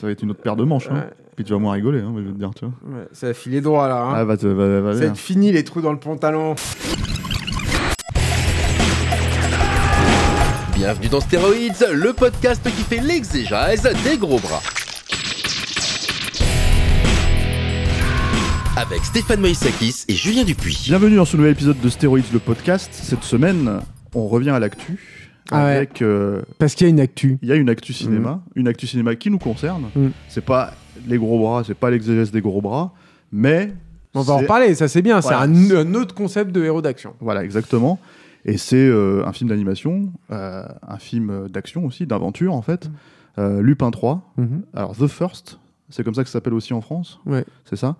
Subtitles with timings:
[0.00, 0.88] Ça va être une autre paire de manches.
[0.90, 1.06] Hein.
[1.36, 2.98] Puis tu vas moins rigoler, hein, je vais te dire, tu vois.
[2.98, 4.02] Ouais, ça a filé droit là.
[4.02, 4.12] hein.
[4.14, 5.04] Ah, va, te- va, va, ça va.
[5.06, 6.54] va être fini les trous dans le pantalon.
[10.74, 14.60] Bienvenue dans Stéroïdes, le podcast qui fait l'exégèse des gros bras.
[18.76, 20.82] Avec Stéphane Moïsakis et Julien Dupuis.
[20.86, 22.90] Bienvenue dans ce nouvel épisode de Stéroïdes, le podcast.
[22.92, 23.80] Cette semaine,
[24.14, 24.98] on revient à l'actu.
[25.50, 25.76] Ah ouais.
[25.76, 26.02] avec.
[26.02, 27.38] euh, Parce qu'il y a une actu.
[27.42, 29.84] Il y a une actu cinéma, une actu cinéma qui nous concerne.
[29.94, 30.08] Mm.
[30.28, 30.72] C'est pas
[31.06, 32.92] les gros bras, c'est pas l'exégèse des gros bras,
[33.32, 33.72] mais.
[34.14, 35.20] On va en reparler, ça c'est bien.
[35.20, 35.40] Voilà.
[35.40, 37.14] C'est un, un autre concept de héros d'action.
[37.20, 37.98] Voilà, exactement.
[38.46, 42.88] Et c'est euh, un film d'animation, euh, un film d'action aussi, d'aventure en fait.
[43.38, 44.32] Euh, Lupin 3.
[44.72, 45.58] Alors, The First,
[45.90, 47.20] c'est comme ça que ça s'appelle aussi en France.
[47.26, 47.44] Ouais.
[47.66, 47.96] C'est ça.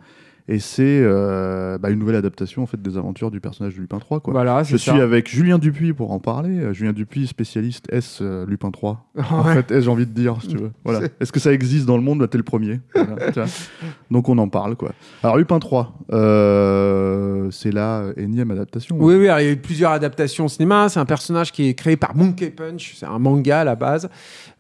[0.49, 3.99] Et c'est euh, bah, une nouvelle adaptation en fait des aventures du personnage de Lupin
[3.99, 4.21] 3.
[4.21, 4.33] Quoi.
[4.33, 6.61] Voilà, Je suis avec Julien Dupuis pour en parler.
[6.61, 9.07] Euh, Julien Dupuis, spécialiste S euh, Lupin 3.
[9.31, 9.63] En Ouais.
[9.63, 10.71] fait, j'ai envie de dire, si tu veux.
[10.85, 11.09] Voilà.
[11.21, 12.21] Est-ce que ça existe dans le monde?
[12.21, 12.81] Bah, T'es le premier.
[12.95, 13.47] Voilà.
[14.11, 14.93] Donc on en parle, quoi.
[15.25, 15.99] Alors Lupin 3,
[16.57, 18.97] euh, c'est la énième adaptation.
[19.01, 20.89] Oui, oui, alors, il y a eu plusieurs adaptations au cinéma.
[20.89, 22.95] C'est un personnage qui est créé par Monkey Punch.
[22.97, 24.09] C'est un manga à la base.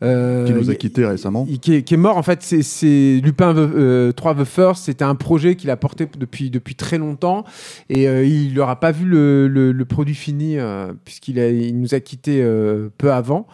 [0.02, 1.46] Euh, Qui nous a quittés récemment.
[1.62, 5.04] qui, est, qui est mort en fait c'est- Lupin the- euh, 3 The First c'était
[5.04, 7.44] un projet qu'il a porté depuis, depuis très longtemps.
[7.88, 12.00] Et euh, il n'aura pas vu le, le- produit fini euh, puisqu'il il nous a
[12.00, 13.46] quitté euh, peu avant.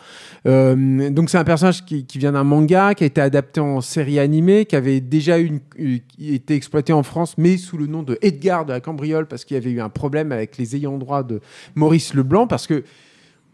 [0.46, 3.80] Euh, donc c'est un personnage qui, qui vient d'un manga qui a été adapté en
[3.80, 8.64] série animée qui avait déjà été exploité en France mais sous le nom de Edgar
[8.64, 11.40] de la Cambriole parce qu'il y avait eu un problème avec les ayants droit de
[11.74, 12.82] Maurice Leblanc parce que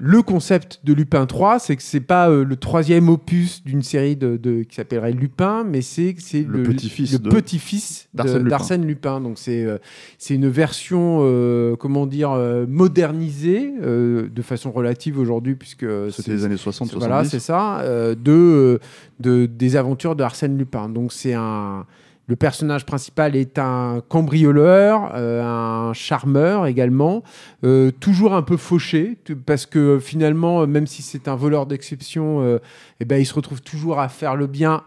[0.00, 4.14] le concept de Lupin 3, c'est que c'est pas euh, le troisième opus d'une série
[4.14, 8.48] de, de- qui s'appellerait Lupin, mais c'est c'est Le petit-fils le petit-fils d'Arsène Lupin.
[8.48, 9.20] d'Arsène Lupin.
[9.20, 9.78] Donc c'est euh,
[10.16, 12.30] c'est une version euh, comment dire
[12.68, 17.08] modernisée de façon relative aujourd'hui puisque C'était les années 60, c'est- 70.
[17.08, 17.82] voilà, c'est ça,
[18.14, 18.78] de,
[19.20, 20.88] de, des aventures de Arsène Lupin.
[20.88, 21.86] Donc c'est un.
[22.28, 27.22] Le personnage principal est un cambrioleur, euh, un charmeur également,
[27.64, 29.16] euh, toujours un peu fauché,
[29.46, 32.58] parce que finalement, même si c'est un voleur d'exception, euh,
[33.00, 34.82] eh ben, il se retrouve toujours à faire le bien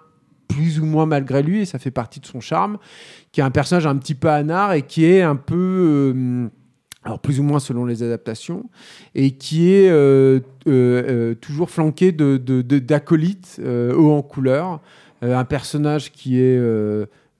[0.47, 2.77] plus ou moins malgré lui, et ça fait partie de son charme,
[3.31, 6.13] qui est un personnage un petit peu anard et qui est un peu...
[6.15, 6.47] euh,
[7.03, 8.69] alors plus ou moins selon les adaptations,
[9.15, 9.89] et qui est
[11.41, 14.79] toujours flanqué de, d'acolytes euh, haut en couleur.
[15.23, 16.59] Un personnage qui est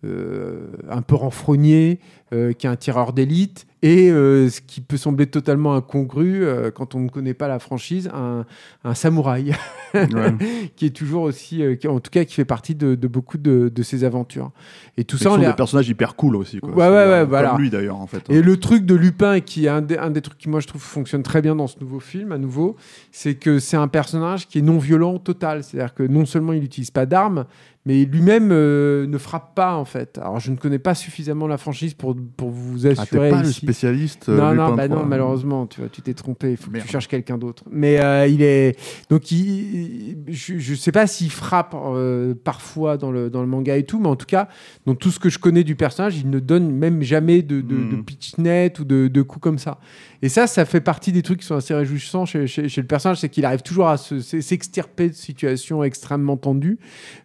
[0.04, 2.00] un peu renfrogné,
[2.34, 6.70] euh, qui est un tireur d'élite, et euh, ce qui peut sembler totalement incongru euh,
[6.72, 8.46] quand on ne connaît pas la franchise, un,
[8.84, 9.54] un samouraï,
[9.94, 10.34] Ouais.
[10.78, 13.38] qui est toujours aussi, euh, qui- en tout cas qui fait partie de, de beaucoup
[13.38, 14.52] de, de ses aventures.
[14.98, 16.60] Et tout Ce ça, on les- des personnages hyper cool aussi.
[16.60, 16.70] Quoi.
[16.70, 17.50] Ouais, ouais, ouais, voilà.
[17.50, 18.24] Comme lui d'ailleurs, en fait.
[18.30, 20.68] et le truc de Lupin, qui est un des, un des trucs qui, moi, je
[20.68, 22.76] trouve fonctionne très bien dans ce nouveau film, à nouveau,
[23.12, 25.64] c'est que c'est un personnage qui est non violent total.
[25.64, 27.46] C'est-à-dire que non seulement il n'utilise pas d'armes,
[27.86, 30.20] mais lui-même euh, ne frappe pas, en fait.
[30.20, 33.08] Alors, je ne connais pas suffisamment la franchise pour, pour vous Ah, assurer.
[33.10, 33.66] t'es pas le ici.
[33.72, 36.52] Spécialiste euh, Non, bah 3, non, malheureusement, tu vois, tu t'es trompé.
[36.52, 36.86] Il faut que Merde.
[36.86, 37.64] tu cherches quelqu'un d'autre.
[37.72, 38.78] Mais euh, il est
[39.10, 43.76] donc, il- je, je sais pas s'il frappe euh, parfois dans le dans le manga
[43.78, 44.48] et tout, mais en tout cas,
[44.86, 47.76] dans tout ce que je connais du personnage, il ne donne même jamais de, de,
[47.92, 49.80] de pitch net ou de, de coups comme ça.
[50.24, 52.88] Et ça, ça fait partie des trucs qui sont assez réjouissants chez, chez- chez le
[52.88, 56.78] personnage, c'est qu'il arrive toujours à se- s'extirper de situations extrêmement tendues,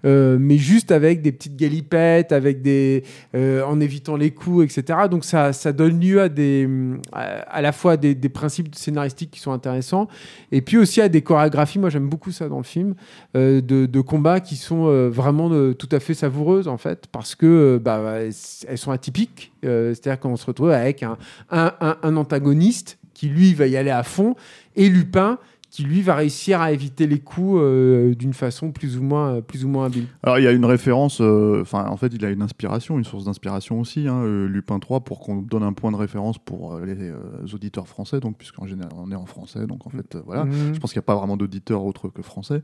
[0.07, 3.03] euh, mais juste avec des petites galipettes, avec des,
[3.35, 5.01] euh, en évitant les coups, etc.
[5.11, 6.69] Donc ça, ça donne lieu à des,
[7.13, 10.07] à, la fois des, principes scénaristiques qui sont intéressants,
[10.53, 11.79] et puis aussi à des chorégraphies.
[11.79, 12.95] Moi, j'aime beaucoup ça dans le film,
[13.37, 17.35] euh, de, combats qui sont euh, vraiment euh, tout à fait savoureuses en fait, parce
[17.35, 18.21] que euh, bah,
[18.69, 19.53] elles sont atypiques.
[19.65, 21.17] Euh, C'est-à-dire qu'on se retrouve avec un-
[21.51, 24.37] un antagoniste qui lui va y aller à fond,
[24.77, 25.39] et Lupin
[25.77, 29.63] qui lui va réussir à éviter les coups euh, d'une façon plus ou moins plus
[29.67, 30.05] ou moins habile.
[30.23, 33.05] Alors il y a une référence, euh, enfin en fait il a une inspiration, une
[33.05, 36.79] source d'inspiration aussi, hein, euh, Lupin 3, pour qu'on donne un point de référence pour
[36.79, 37.13] les
[37.53, 40.47] auditeurs français, donc puisqu'en général on est en français, donc en fait voilà.
[40.47, 40.73] Mhm.
[40.73, 42.63] Je pense qu'il n'y a pas vraiment d'auditeurs autres que français,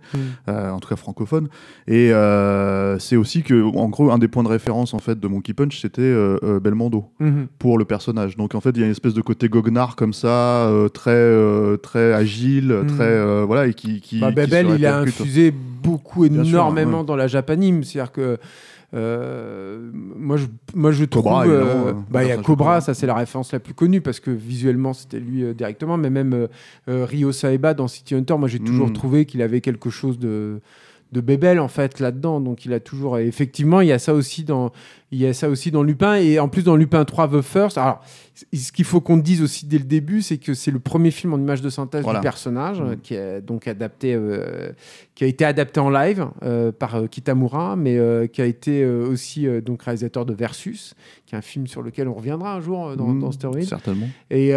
[0.48, 1.48] euh, en tout cas francophones.
[1.86, 2.12] Et
[2.98, 5.78] c'est aussi que, en gros, un des points de référence en fait de Monkey Punch,
[5.82, 6.14] c'était
[6.62, 7.48] Belmondo Mhm.
[7.58, 8.38] pour le personnage.
[8.38, 11.30] Donc en fait, il y a une espèce de côté goguenard comme ça, très
[11.82, 12.86] très agile, Mhm.
[13.02, 16.34] Très euh, voilà, et qui qui, Bah, qui Babel, se il a infusé beaucoup, sûr,
[16.42, 17.06] énormément ouais.
[17.06, 17.84] dans la japanime.
[17.84, 18.38] C'est-à-dire que
[18.94, 21.22] euh, moi, je, moi, je trouve.
[21.22, 24.20] Cobra, euh, bah, il y a Cobra, ça c'est la référence la plus connue parce
[24.20, 26.48] que visuellement c'était lui euh, directement, mais même
[26.86, 28.92] Ryo Saeba dans City Hunter, moi j'ai toujours Mm.
[28.92, 30.60] trouvé qu'il avait quelque chose de
[31.12, 34.14] de bébel en fait là-dedans donc il a toujours et effectivement il y a ça
[34.14, 34.72] aussi dans
[35.12, 37.78] il y a ça aussi dans Lupin et en plus dans Lupin 3 The First
[37.78, 38.00] alors
[38.54, 41.34] ce qu'il faut qu'on dise aussi dès le début c'est que c'est le premier film
[41.34, 42.18] en image de synthèse Voilà.
[42.20, 42.96] du personnage Mm.
[43.02, 44.72] qui est donc adapté euh,
[45.14, 48.84] qui a été adapté en live euh, par euh, Kitamura mais euh, qui a été
[48.86, 50.94] aussi donc réalisateur de Versus
[51.26, 53.32] qui est un film sur lequel on reviendra un jour dans, Mmh, dans
[53.66, 54.06] Certainement.
[54.30, 54.48] et,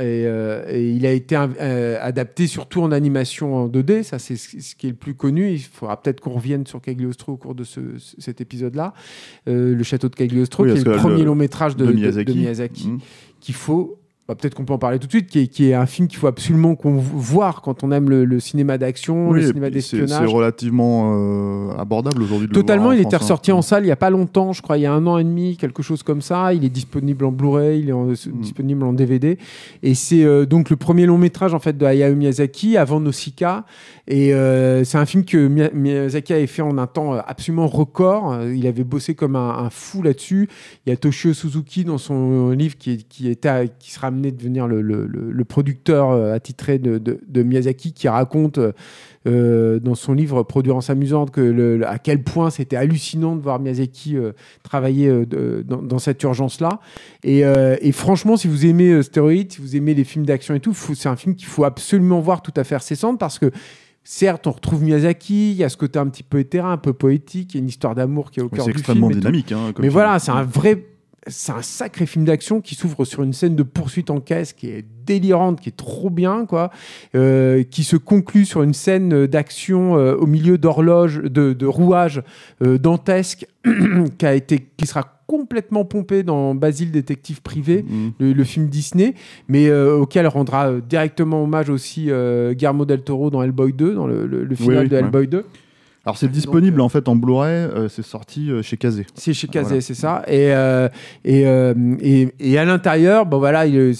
[0.00, 0.22] et,
[0.68, 4.90] et il a été adapté surtout en animation en 2D, ça c'est ce qui est
[4.90, 5.50] le plus connu.
[5.52, 8.94] Il faudra peut-être qu'on revienne sur Cagliostro au cours de ce, ce- cet épisode-là.
[9.84, 12.32] Le château de Cagliostro, Oui, qui est le premier long métrage de, Miyazaki.
[12.32, 12.98] de Miyazaki, Mm.
[13.40, 13.98] qu'il faut.
[14.26, 16.08] Bah, peut-être qu'on peut en parler tout de suite, qui est, qui est un film
[16.08, 19.46] qu'il faut absolument qu'on vo- voir quand on aime le, le cinéma d'action, Oui, le
[19.48, 20.26] cinéma d'espionnage.
[20.28, 22.48] C'est relativement euh, abordable aujourd'hui.
[22.48, 23.56] Totalement, il était France, ressorti hein.
[23.56, 25.24] en salle il n'y a pas longtemps, je crois, il y a un an et
[25.24, 26.54] demi, quelque chose comme ça.
[26.54, 28.40] Il est disponible en Blu-ray, il est en- Mm.
[28.40, 29.36] disponible en DVD.
[29.82, 33.64] Et c'est euh, donc le premier long métrage en fait de Hayao Miyazaki avant Nausicaa.
[34.08, 38.42] Et euh, c'est un film que Miya- Miyazaki avait fait en un temps absolument record.
[38.54, 40.48] Il avait bossé comme un, un fou là-dessus.
[40.86, 44.36] Il y a Toshio Suzuki dans son livre qui, qui, était qui sera amené de
[44.36, 48.58] devenir le, le- le- producteur euh, attitré de, de- de Miyazaki qui raconte
[49.26, 53.58] euh, dans son livre Produire amusante que le- à quel point c'était hallucinant de voir
[53.60, 54.32] Miyazaki euh,
[54.62, 56.80] travailler euh, de- dans, dans cette urgence-là.
[57.22, 57.40] Et,
[57.80, 61.08] et franchement, si vous aimez Stéroïde, si vous aimez les films d'action et tout, c'est
[61.08, 63.50] un film qu'il faut absolument voir tout à fait incessante parce que
[64.02, 66.92] certes, on retrouve Miyazaki, il y a ce côté un petit peu éthéré, un peu
[66.92, 68.80] poétique, il y a une histoire d'amour qui est au cœur C'est du film.
[68.80, 69.18] extrêmement et tout.
[69.20, 69.52] dynamique.
[69.52, 69.92] hein, comme Mais film.
[69.94, 70.84] voilà, c'est un vrai.
[71.26, 74.68] C'est un sacré film d'action qui s'ouvre sur une scène de poursuite en caisse qui
[74.68, 76.70] est délirante, qui est trop bien, quoi,
[77.14, 82.22] euh, qui se conclut sur une scène d'action euh, au milieu d'horloges, de, de rouages
[82.62, 83.46] euh, dantesques,
[84.18, 88.08] qui a été, qui sera complètement pompé dans Basile détective privé, Mm.
[88.18, 89.14] le, le film Disney,
[89.48, 94.06] mais euh, auquel rendra directement hommage aussi euh, Guillermo del Toro dans Hellboy 2, dans
[94.06, 95.00] le, le- le final oui, de ouais.
[95.02, 95.44] Hellboy 2.
[96.06, 97.50] Alors c'est disponible en fait en Blu-ray.
[97.50, 99.06] euh, c'est sorti euh, chez Kazé.
[99.14, 99.80] C'est chez Kazé, Voilà.
[99.80, 100.22] c'est ça.
[100.26, 100.88] Et, euh,
[101.24, 103.94] et, euh, et, et à l'intérieur, bon voilà, il-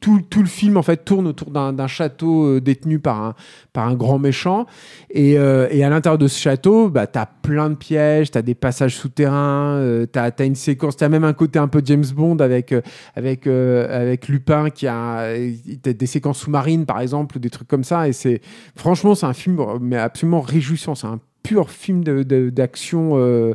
[0.00, 3.34] tout, tout le film en fait tourne autour d'un château euh, détenu par un,
[3.72, 4.66] par un grand méchant.
[5.10, 8.38] Et, euh, et à l'intérieur de ce château, bah, tu as plein de pièges, tu
[8.38, 11.68] as des passages souterrains, euh, tu as, une séquence, tu as même un côté un
[11.68, 12.80] peu James Bond avec, euh,
[13.14, 15.52] avec, euh, avec Lupin qui a euh,
[15.84, 18.08] des séquences sous-marines par exemple, ou des trucs comme ça.
[18.08, 18.40] Et c'est
[18.74, 20.96] franchement, c'est un film euh, mais absolument réjouissant.
[20.96, 23.12] C'est un pur film de- de- d'action.
[23.14, 23.52] euh,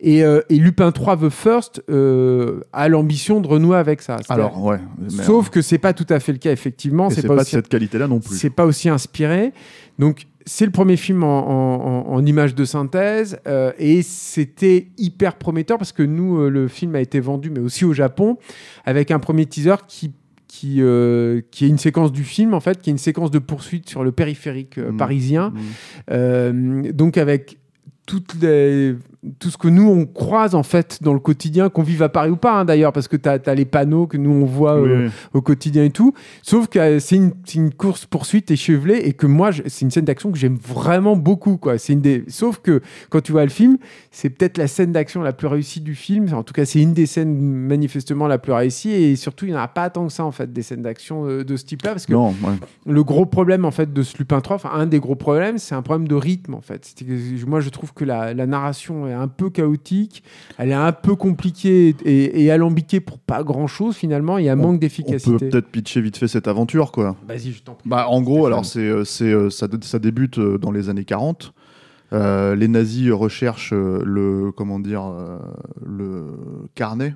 [0.00, 4.18] et, euh, et Lupin 3 The First euh, a l'ambition de renouer avec ça.
[4.28, 4.78] Alors ouais.
[5.08, 7.08] sauf que c'est pas tout à fait le cas effectivement.
[7.08, 8.36] C'est pas, pas, de aussi, cette qualité-là non plus.
[8.36, 9.52] c'est pas aussi inspiré.
[9.98, 15.78] Donc c'est le premier film en, en, image de synthèse euh, et c'était hyper prometteur
[15.78, 18.36] parce que nous le film a été vendu mais aussi au Japon
[18.84, 20.12] avec un premier teaser qui
[20.48, 23.38] qui, euh, qui est une séquence du film en fait qui est une séquence de
[23.38, 24.96] poursuite sur le périphérique euh, Mm.
[24.96, 25.60] parisien Mm.
[26.12, 27.58] euh, donc avec
[28.06, 28.94] toutes les,
[29.38, 32.30] tout ce que nous on croise en fait dans le quotidien, qu'on vive à Paris
[32.30, 34.88] ou pas hein, d'ailleurs, parce que tu as, les panneaux que nous on voit Oui,
[34.88, 35.12] euh, oui.
[35.34, 36.12] au quotidien et tout.
[36.42, 39.90] Sauf que euh, c'est une, c'est une course poursuite échevelée et que moi c'est une
[39.90, 41.74] scène d'action que j'aime vraiment beaucoup quoi.
[41.88, 42.80] Une des, sauf que
[43.10, 43.78] quand tu vois le film,
[44.10, 46.32] c'est peut-être la scène d'action la plus réussie du film.
[46.34, 49.56] En tout cas, c'est une des scènes manifestement la plus réussie et surtout il n'y
[49.56, 51.90] en a pas tant que ça en fait des scènes d'action euh, de ce type-là
[51.92, 52.54] parce que Non, ouais.
[52.86, 55.74] le gros problème en fait de ce Lupin 3, enfin un des gros problèmes, c'est
[55.74, 56.94] un problème de rythme en fait.
[57.46, 60.22] Moi je trouve que la, la narration est un peu chaotique,
[60.58, 64.38] elle est un peu compliquée et, et alambiquée pour pas grand chose finalement.
[64.38, 65.50] Il y a un manque On peut d'efficacité.
[65.50, 67.16] peut-être pitcher vite fait cette aventure quoi.
[67.26, 67.88] Vas-y, je t'en prie.
[67.88, 71.04] Bah, en gros, alors c'est, euh, c'est, euh, ça, ça débute euh, dans les années
[71.04, 71.52] 40.
[72.12, 75.02] Euh, les nazis recherchent le comment dire
[75.84, 76.26] le
[76.76, 77.14] carnet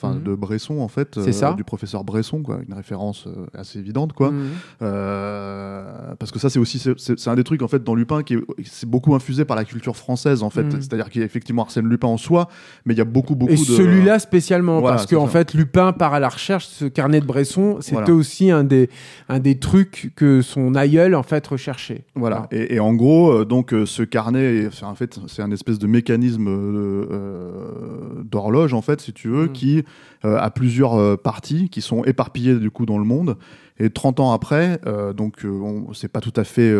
[0.00, 0.22] enfin Mhm.
[0.22, 1.52] de Bresson en fait C'est ça.
[1.52, 4.48] du professeur Bresson quoi une référence euh, assez évidente quoi Mhm.
[4.82, 8.34] Euh, parce que ça c'est aussi c'est, un des trucs en fait dans Lupin qui
[8.34, 10.80] est, c'est beaucoup infusé par la culture française en fait Mhm.
[10.80, 12.48] c'est-à-dire qu'il y a effectivement Arsène Lupin en soi
[12.84, 15.32] mais il y a beaucoup beaucoup Et de celui-là spécialement, Voilà, parce qu'en ça.
[15.32, 18.12] fait, Lupin part à la recherche, ce carnet de Bresson, c'était Voilà.
[18.14, 18.88] aussi un des,
[19.28, 22.04] un des trucs que son aïeul, en fait, recherchait.
[22.14, 22.46] Voilà.
[22.50, 25.86] Et, et en gros, euh, donc euh, ce carnet, en fait, c'est un espèce de
[25.86, 29.84] mécanisme euh, euh, d'horloge en fait, si tu veux, qui
[30.24, 33.36] euh, a plusieurs euh, parties qui sont éparpillées du coup dans le monde.
[33.82, 36.70] Et 30 ans après, euh, donc on- c'est pas tout à fait,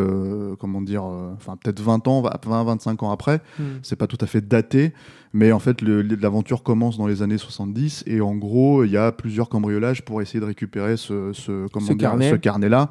[0.59, 3.79] comment dire, enfin peut-être 20 ans, 20-25 ans après, Mhm.
[3.83, 4.93] c'est pas tout à fait daté,
[5.33, 9.12] mais en fait l'aventure commence dans les années 70 et en gros il y a
[9.12, 12.31] plusieurs cambriolages pour essayer de récupérer ce, ce, comment Ce dire, carnet.
[12.31, 12.90] ce carnet-là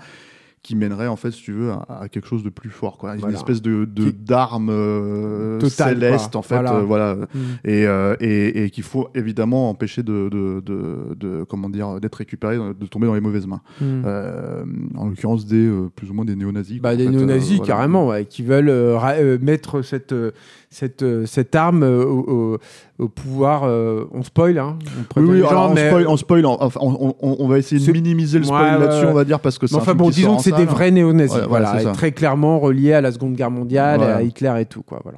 [0.61, 3.13] qui mènerait en fait, si tu veux, à, à quelque chose de plus fort, quoi.
[3.13, 3.37] Une Voilà.
[3.37, 6.39] espèce de d'arme euh, céleste, quoi.
[6.39, 6.75] en fait, Voilà.
[6.75, 7.37] euh, voilà, Mm.
[7.65, 12.15] et, euh, et, et qu'il faut évidemment empêcher de, de, de, de- comment dire, d'être
[12.15, 13.61] récupéré, de tomber dans les mauvaises mains.
[13.81, 14.05] Mm.
[14.97, 16.81] En l'occurrence, des plus ou moins des néo-nazis.
[16.81, 18.71] Bah, des néo-nazis, carrément, ouais, qui veulent
[19.41, 20.13] mettre cette,
[20.71, 22.19] cette, euh, cette arme euh, au,
[22.99, 23.63] au- au pouvoir.
[23.63, 24.77] euh, on spoil, hein.
[25.15, 27.57] On Oui, oui, gens, on mais, spoil, on, spoil, en- enfin, on, on- on va
[27.57, 30.09] essayer de minimiser le spoil Ouais, là-dessus, on va dire, parce que c'est enfin bon,
[30.09, 33.97] disons que c'est des vrais néo-nazis, voilà, très clairement reliés à la Seconde Guerre mondiale,
[33.99, 34.17] Voilà.
[34.17, 34.99] à Hitler et tout, quoi.
[35.03, 35.17] Voilà.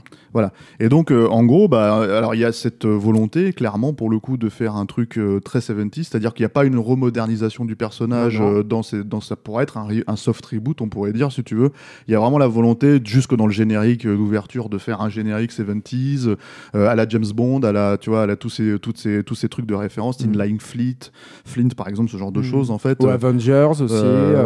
[0.80, 4.10] Et donc, euh, en gros, bah, alors il y a cette euh, volonté, clairement, pour
[4.10, 6.78] le coup, de faire un truc euh, très 70 c'est-à-dire qu'il n'y a pas une
[6.78, 8.58] remodernisation du personnage Non, non.
[8.60, 11.44] euh, dans, ces, dans ça pourrait être un, un soft reboot, on pourrait dire, si
[11.44, 11.72] tu veux.
[12.08, 15.10] Il y a vraiment la volonté, jusque dans le générique euh, d'ouverture, de faire un
[15.10, 16.36] générique 70s
[16.76, 19.24] euh, à la James Bond, à la, tu vois, à la, tous, ces, toutes ces,
[19.24, 20.34] tous ces trucs de référence, Mm.
[20.34, 20.98] Inline Fleet,
[21.46, 22.44] Flint, par exemple, ce genre de Mm.
[22.44, 22.98] choses, en fait.
[23.04, 23.94] Ou Avengers aussi.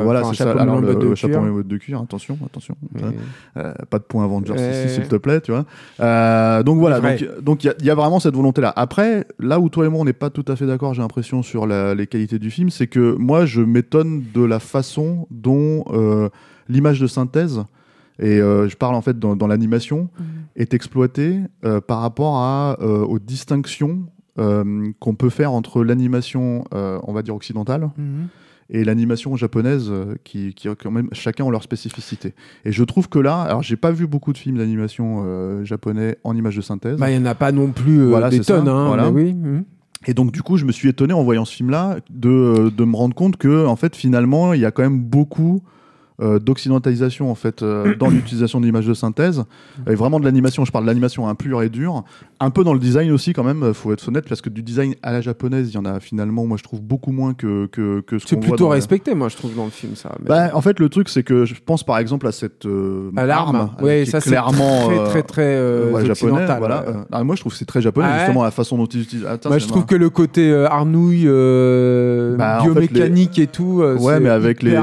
[0.04, 0.46] voilà, c'est ça.
[0.46, 1.64] chapeau Alors, le, de le cuir.
[1.64, 2.76] de cuir, attention, attention.
[2.94, 3.02] Mais-
[3.58, 5.66] Euh, pas de point Avengers ici, s'il te plaît, tu vois.
[6.00, 8.74] Euh, donc voilà, donc donc il y a- il y, a vraiment cette volonté-là.
[8.76, 11.42] Après, là où toi et moi on n'est pas tout à fait d'accord, j'ai l'impression
[11.44, 15.84] sur la- les qualités du film, c'est que moi je m'étonne de la façon dont
[15.92, 16.30] euh,
[16.70, 17.64] l'image de synthèse
[18.20, 20.10] et euh, je parle en fait dans, dans l'animation
[20.56, 21.40] est exploitée
[21.88, 24.04] par rapport à aux distinctions
[24.38, 28.28] qu'on peut faire entre l'animation, on va dire occidentale, Mhm.
[28.70, 32.34] Et l'animation japonaise euh, qui, qui a quand même chacun ont leur spécificité.
[32.64, 36.18] Et je trouve que là, alors j'ai pas vu beaucoup de films d'animation euh, japonais
[36.24, 36.98] en image de synthèse.
[36.98, 39.12] Bah, il n'y en a pas non plus euh, Voilà, des tonnes, hein, voilà.
[39.12, 39.34] mais oui.
[39.34, 39.64] mhm.
[40.08, 42.96] Et donc du coup, je me suis étonné en voyant ce film-là de, de me
[42.96, 45.64] rendre compte que en fait finalement, il y a quand même beaucoup
[46.22, 49.44] euh, d'occidentalisation en fait euh, dans l'utilisation de l'image de synthèse
[49.90, 52.04] et vraiment de l'animation je parle de l'animation hein, pure et dure
[52.40, 54.96] un peu dans le design aussi quand même faut être honnête parce que du design
[55.04, 58.00] à la japonaise il y en a finalement moi je trouve beaucoup moins que que,
[58.02, 60.12] que ce C'est voit plutôt le- respecté, moi, je trouve, dans le film, ça.
[60.20, 63.10] mais- Bah, en fait, le truc, c'est que je pense par exemple à cette euh,
[63.16, 63.56] À l'arme.
[63.56, 66.46] arme, Ouais, ça, est c'est clairement très, très, très ouais, japonais.
[66.60, 66.86] Voilà.
[67.12, 69.02] ah, moi, je trouve que c'est très japonais, Ah ouais justement, la façon dont ils
[69.02, 69.28] utilisent.
[69.44, 71.26] Je trouve que le côté arnouille,
[72.38, 73.82] Bah, en fait, biomécanique et tout.
[74.00, 74.76] Ouais, mais avec les-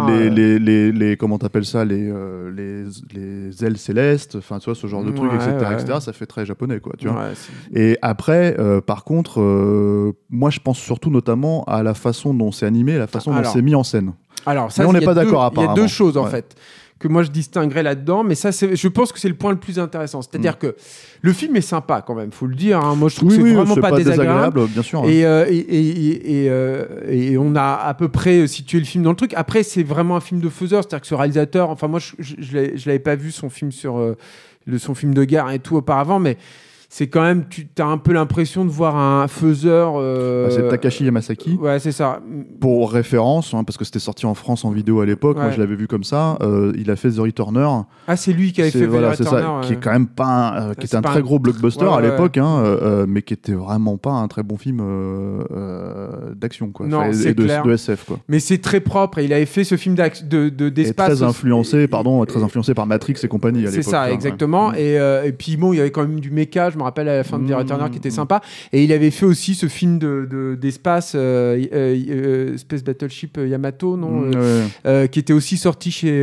[1.22, 2.82] comment t'appelles ça, les, euh, les,
[3.14, 5.74] les ailes célestes, enfin, tu vois, ce genre de Ouais, etc., ouais.
[5.74, 7.22] etc., ça fait très japonais, quoi, tu vois.
[7.22, 7.32] ouais,
[7.72, 12.50] Et après, euh, par contre, euh, moi, je pense surtout notamment à la façon dont
[12.50, 14.14] c'est animé, la façon dont c'est mis en scène.
[14.46, 15.86] Alors, ça, Mais on n'est pas d'accord, Il y a deux apparemment.
[15.86, 16.56] choses, en fait,
[17.02, 19.58] que moi, je distinguerais là-dedans, mais ça, c'est- je pense que c'est le point le
[19.58, 20.22] plus intéressant.
[20.22, 20.74] C'est-à-dire que
[21.20, 22.78] le film est sympa, quand même, faut le dire.
[22.78, 22.94] hein.
[22.94, 24.66] Moi, je trouve que c'est vraiment c'est pas, désagréable.
[24.68, 25.04] bien sûr.
[25.06, 29.04] Et, euh, et, et, et, euh, et on a à peu près situé le film
[29.04, 29.32] dans le truc.
[29.34, 32.86] Après, c'est vraiment un film de faiseur, c'est-à-dire que ce réalisateur, enfin moi, je, je,
[32.86, 34.16] l'avais pas vu son film sur euh,
[34.66, 36.36] le, son film de guerre et tout auparavant, mais
[36.94, 39.94] c'est quand même, tu as un peu l'impression de voir un faiseur.
[39.96, 41.56] euh, Bah, c'est Takashi Yamasaki.
[41.58, 42.20] Ouais, c'est ça.
[42.60, 45.58] Pour référence, hein, parce que c'était sorti en France en vidéo à l'époque, moi je
[45.58, 47.66] l'avais vu comme ça, euh, il a fait The Returner,
[48.06, 50.26] Ah, c'est lui qui avait fait voilà, Velvet c'est ça, qui est quand même pas,
[50.26, 52.62] un- euh, qui était un très un- gros blockbuster Ouais, à l'époque, hein,
[53.08, 54.82] mais qui était vraiment pas un très bon film
[56.36, 57.62] d'action, quoi, Non, Enfin, et- de, clair.
[57.64, 58.18] de SF, quoi.
[58.28, 61.14] Mais c'est très propre et il avait fait ce film d'ac- de d'espace.
[61.16, 63.82] très influencé, Et- pardon, et- très influencé par Matrix et compagnie à l'époque.
[63.82, 64.72] C'est ça, hein, exactement.
[64.72, 64.76] Mm.
[64.76, 64.94] Et,
[65.28, 67.24] et puis bon, il y avait quand même du méca, je me rappelle à la
[67.24, 68.12] fin de The Mm, Returner qui était mm.
[68.12, 68.40] sympa.
[68.72, 73.96] Et il avait fait aussi ce film de, de- d'espace, euh, euh, Space Battleship Yamato,
[73.96, 75.08] non Mm, euh, ouais.
[75.08, 76.22] qui était aussi sorti chez.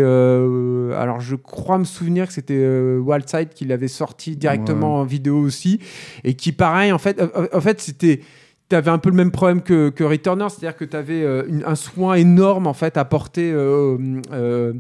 [0.95, 2.59] alors je crois me souvenir que c'était
[2.99, 5.79] Wildside qui l'avait sorti directement en vidéo aussi.
[6.23, 7.21] Et qui, pareil, en fait,
[7.53, 8.21] en fait c'était.
[8.69, 11.25] Tu avais un peu le même problème que, que Returner, c'est-à-dire que tu avais
[11.65, 13.51] un soin énorme en fait à porter.
[13.51, 13.97] euh,
[14.31, 14.73] euh,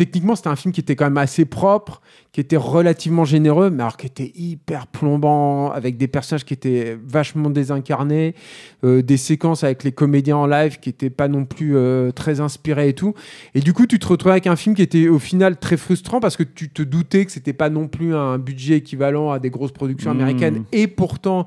[0.00, 2.00] techniquement, c'était un film qui était quand même assez propre,
[2.32, 6.98] qui était relativement généreux, mais alors qui était hyper plombant, avec des personnages qui étaient
[7.06, 8.34] vachement désincarnés,
[8.82, 12.40] euh, des séquences avec les comédiens en live qui n'étaient pas non plus euh, très
[12.40, 13.14] inspirés et tout.
[13.54, 16.18] Et du coup, tu te retrouvais avec un film qui était au final très frustrant
[16.18, 19.50] parce que tu te doutais que c'était pas non plus un budget équivalent à des
[19.50, 20.20] grosses productions Mmh.
[20.20, 20.64] américaines.
[20.72, 21.46] Et pourtant,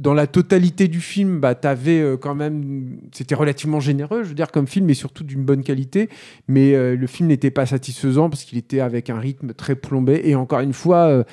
[0.00, 4.34] dans la totalité du film, bah, t'avais euh, quand même, c'était relativement généreux, je veux
[4.34, 6.08] dire, comme film, et surtout d'une bonne qualité.
[6.48, 10.22] Mais euh, le film n'était pas satisfaisant parce qu'il était avec un rythme très plombé.
[10.24, 11.24] Et encore une fois, euh,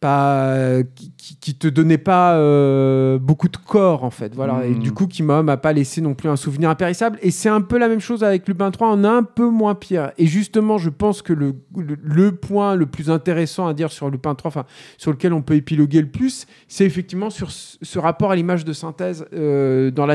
[0.00, 4.34] pas, euh, qui, qui- te donnait pas euh, beaucoup de corps en fait.
[4.34, 4.64] Voilà.
[4.66, 4.78] Et Mm.
[4.78, 7.18] du coup qui m'a m'a pas laissé non plus un souvenir impérissable.
[7.22, 9.74] Et c'est un peu la même chose avec Lupin 3 on a un peu moins
[9.74, 10.12] pire.
[10.18, 14.08] Et justement je pense que le, le, le point le plus intéressant à dire sur
[14.10, 14.64] Lupin 3 enfin
[14.98, 18.72] sur lequel on peut épiloguer le plus c'est effectivement sur ce, rapport à l'image de
[18.72, 20.06] synthèse euh, dans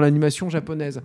[0.00, 1.00] l'animation japonaise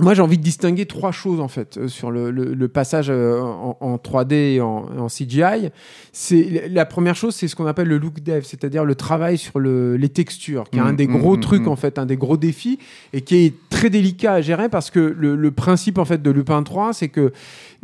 [0.00, 3.06] moi, j'ai envie de distinguer trois choses en fait euh, sur le, le- le passage
[3.10, 5.70] euh, en, en 3D et en, en CGI.
[6.12, 9.60] C'est la première chose, c'est ce qu'on appelle le look dev, c'est-à-dire le travail sur
[9.60, 12.06] le- les textures, qui est un Mm, des mm, gros mm, trucs en fait, un
[12.06, 12.80] des gros défis
[13.12, 16.30] et qui est très délicat à gérer parce que le, le principe en fait de
[16.32, 17.32] Lupin 3, c'est que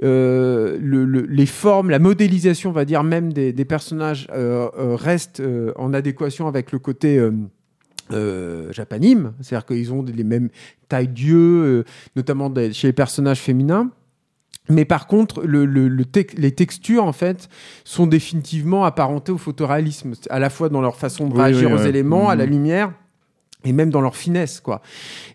[0.03, 4.69] euh, le- le- les formes, la modélisation, on va dire même des, des personnages euh,
[4.79, 7.19] euh, restent euh, en adéquation avec le côté
[8.13, 10.49] euh, japanime, c'est-à-dire qu'ils ont les mêmes
[10.89, 11.85] tailles d'yeux, euh,
[12.17, 13.91] notamment chez les personnages féminins.
[14.69, 16.05] Mais par contre, le- le- le
[16.37, 17.49] les textures, en fait,
[17.85, 21.79] sont définitivement apparentées au photoréalisme, à la fois dans leur façon de réagir oui, aux
[21.83, 21.89] ouais.
[21.89, 22.53] éléments, à la Mhm.
[22.53, 22.93] lumière,
[23.65, 24.81] et même dans leur finesse, quoi.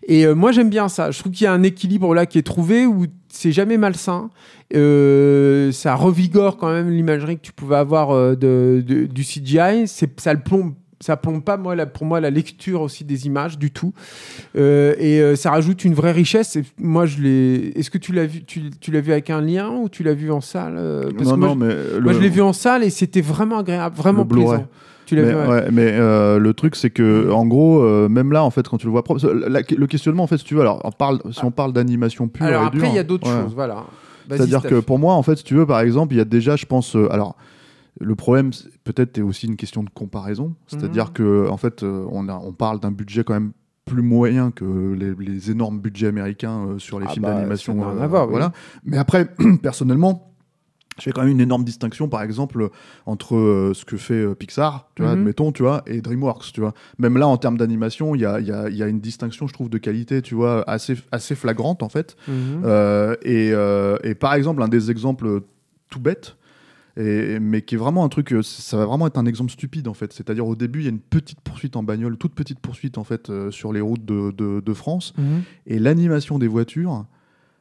[0.06, 1.10] Et euh, moi, j'aime bien ça.
[1.10, 4.30] Je trouve qu'il y a un équilibre là qui est trouvé où c'est jamais malsain.
[4.74, 9.86] Euh, ça revigore quand même l'imagerie que tu pouvais avoir euh, de, de- du CGI.
[9.86, 10.74] C'est, ça le plombe.
[11.00, 13.92] Ça plombe pas moi, la- pour moi la lecture aussi des images du tout
[14.56, 16.56] Euh, et euh, ça rajoute une vraie richesse.
[16.56, 17.72] Et moi je l'ai.
[17.78, 20.14] Est-ce que tu l'as vu tu, tu l'as vu avec un lien ou tu l'as
[20.14, 22.28] vu en salle euh, parce non, que moi, non, je- mais moi, le- je l'ai
[22.30, 24.66] vu en salle et c'était vraiment agréable, vraiment Le plaisant.
[25.04, 25.46] Tu l'as mais, vu ouais.
[25.48, 28.76] ouais, mais euh, le truc c'est que en gros euh, même là en fait quand
[28.78, 31.20] tu le vois propre la- le questionnement en fait si tu veux alors on parle
[31.30, 33.42] si on parle d'animation pure Alors et après il y a d'autres ouais.
[33.42, 33.84] choses, voilà.
[34.28, 34.70] Vas-y, C'est-à-dire Steph.
[34.70, 36.66] que pour moi, en fait, si tu veux, par exemple, il y a déjà, je
[36.66, 37.36] pense, euh, alors.
[38.00, 38.50] Le problème,
[38.84, 40.54] peut-être, est aussi une question de comparaison.
[40.66, 41.12] C'est-à-dire Mhm.
[41.12, 43.52] que, en fait, euh, on, a, on parle d'un budget quand même
[43.86, 47.88] plus moyen que les, les énormes budgets américains euh, sur les Ah films bah, d'animation.
[47.88, 48.30] euh, oui.
[48.30, 48.52] voilà.
[48.84, 49.28] Mais après,
[49.62, 50.34] personnellement,
[50.98, 52.68] je fais quand même une énorme distinction, par exemple,
[53.06, 55.18] entre euh, ce que fait Pixar, tu vois, Mhm.
[55.20, 56.74] admettons, tu vois, et DreamWorks, tu vois.
[56.98, 59.52] Même là, en termes d'animation, il y a, y a- y a une distinction, je
[59.54, 62.16] trouve, de qualité, tu vois, assez, assez flagrante, en fait.
[62.28, 62.62] Mhm.
[63.22, 63.48] Et,
[64.02, 65.42] et par exemple, un des exemples
[65.90, 66.36] tout bêtes,
[66.96, 69.88] et, mais qui est vraiment un truc, euh, ça va vraiment être un exemple stupide
[69.88, 70.12] en fait.
[70.12, 73.04] C'est-à-dire au début, il y a une petite poursuite en bagnole, toute petite poursuite en
[73.04, 75.42] fait euh, sur les routes de, de- de France, Mhm.
[75.66, 77.04] et l'animation des voitures,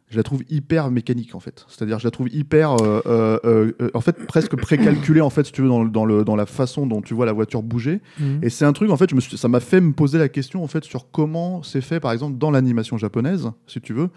[0.07, 1.65] je la trouve hyper mécanique en fait.
[1.67, 2.75] C'est-à-dire, je la trouve hyper,
[3.07, 6.35] euh, en fait, presque précalculée en fait, si tu veux, dans, le- dans, le, dans
[6.35, 8.01] la façon dont tu vois la voiture bouger.
[8.19, 8.39] Mhm.
[8.43, 10.29] Et c'est un truc, en fait, je me suis- ça m'a fait me poser la
[10.29, 14.09] question, en fait, sur comment c'est fait, par exemple, dans l'animation japonaise, si tu veux,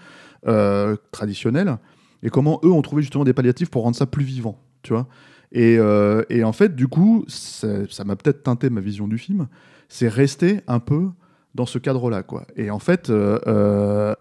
[1.12, 1.78] traditionnelle,
[2.22, 5.06] et comment eux ont trouvé justement des palliatifs pour rendre ça plus vivant, tu vois.
[5.52, 9.48] Et, euh, et en fait, du coup, ça m'a peut-être teinté ma vision du film,
[9.88, 11.08] c'est rester un peu
[11.54, 12.44] dans ce cadre-là, quoi.
[12.56, 13.38] Et en fait, euh,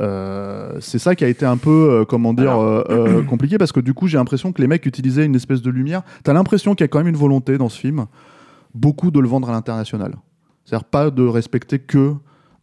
[0.01, 3.93] euh, c'est ça qui a été un peu, comment dire, Alors- compliqué, parce que du
[3.93, 6.03] coup, j'ai l'impression que les mecs utilisaient une espèce de lumière.
[6.23, 8.05] T'as l'impression qu'il y a quand même une volonté dans ce film,
[8.73, 10.15] beaucoup de le vendre à l'international.
[10.65, 12.13] C'est-à-dire pas de respecter que,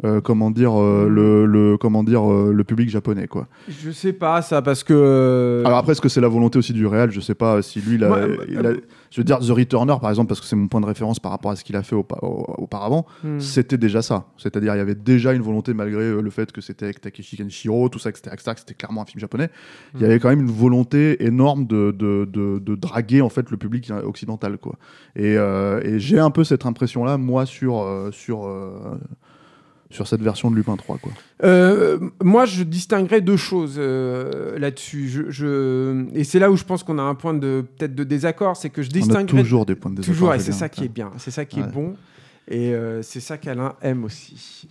[0.05, 3.49] euh, comment dire, euh, le, le- comment dire, euh, le public japonais, quoi.
[3.69, 5.62] Je sais pas ça parce que.
[5.64, 7.11] Alors après, est-ce que c'est la volonté aussi du réel?
[7.11, 8.73] Je sais pas si lui, il a, Moi, il a-
[9.11, 11.31] je veux dire, The Returner, par exemple, parce que c'est mon point de référence par
[11.33, 13.38] rapport à ce qu'il a fait aupa- au- auparavant, hmm.
[13.40, 14.27] c'était déjà ça.
[14.37, 17.88] C'est-à-dire, il y avait déjà une volonté, malgré le fait que c'était avec Takeshi Kenshiro,
[17.88, 19.51] tout ça, etc., etc., que c'était clairement un film japonais.
[19.95, 23.51] Il y avait quand même une volonté énorme de, de, de, de draguer en fait
[23.51, 24.75] le public occidental, quoi.
[25.17, 28.49] Et, et j'ai un peu cette impression-là, moi, sur sur
[29.94, 31.12] sur cette version de Lupin 3, quoi.
[31.44, 35.09] Euh, moi, je distinguerais deux choses euh, là-dessus.
[35.09, 38.04] Je, je- Et c'est là où je pense qu'on a un point de peut-être de
[38.04, 40.14] désaccord, c'est que je On a distinguerais toujours des points de désaccord.
[40.14, 41.94] toujours, et c'est ça qui est bien, c'est ça qui est bon,
[42.48, 44.68] et euh, c'est ça qu'Alain aime aussi.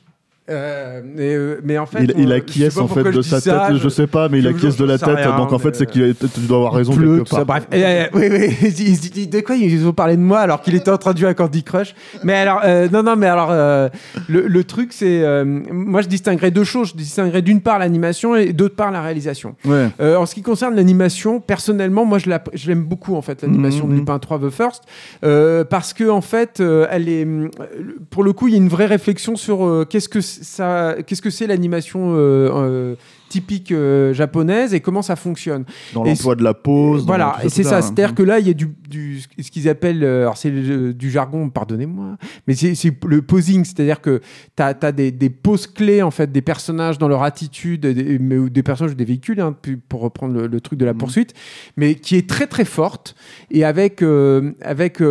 [0.49, 3.39] Euh, mais, euh, mais en fait, il, on- il sais acquiesce en fait de sa
[3.39, 5.73] ça, tête, je, sais pas, mais il acquiesce de la tête, rien, donc en fait
[5.73, 7.45] c'est qu'il a- tu dois avoir raison pleut, quelque part.
[7.45, 7.67] bref.
[7.71, 8.57] Et, euh, oui, oui.
[8.61, 11.13] Il se dit- de quoi ils ont parlé de moi alors qu'il était en train
[11.13, 11.95] de jouer à Candy Crush?
[12.25, 13.87] Mais alors, euh, non, non, mais alors, euh,
[14.27, 15.23] le, le truc, c'est.
[15.23, 16.89] euh, moi, je distinguerais deux choses.
[16.89, 19.55] Je distinguerais d'une part l'animation et d'autre part la réalisation.
[19.63, 19.87] Ouais.
[20.01, 23.43] Euh, en ce qui concerne l'animation, personnellement, moi, je la- je l'aime beaucoup, en fait,
[23.43, 24.83] l'animation de Lupin 3 The First,
[25.23, 27.25] euh, parce que, en fait, euh, elle est.
[27.25, 27.47] euh,
[28.09, 31.21] Pour le coup, il y a une vraie réflexion sur euh, qu'est-ce que ça, qu'est-ce
[31.21, 32.95] que c'est l'animation euh, euh,
[33.29, 35.65] typique euh, japonaise et comment ça fonctionne.
[35.93, 37.81] Dans l'emploi de la dans Voilà, et c'est ça.
[37.81, 41.49] C'est-à-dire que là, il y a du, du- ce qu'ils appellent, alors c'est du jargon,
[41.49, 42.17] pardonnez-moi,
[42.47, 42.73] mais c'est
[43.07, 44.21] le posing, c'est-à-dire que
[44.55, 48.49] tu as, des, des poses clés, en fait, des personnages dans leur attitude, des, mais,
[48.49, 49.55] des personnages ou des véhicules, hein,
[49.89, 50.99] pour reprendre le, le truc de la Mhm.
[50.99, 51.33] poursuite,
[51.75, 53.15] mais qui est très très forte
[53.49, 54.03] et avec,
[54.61, 55.01] avec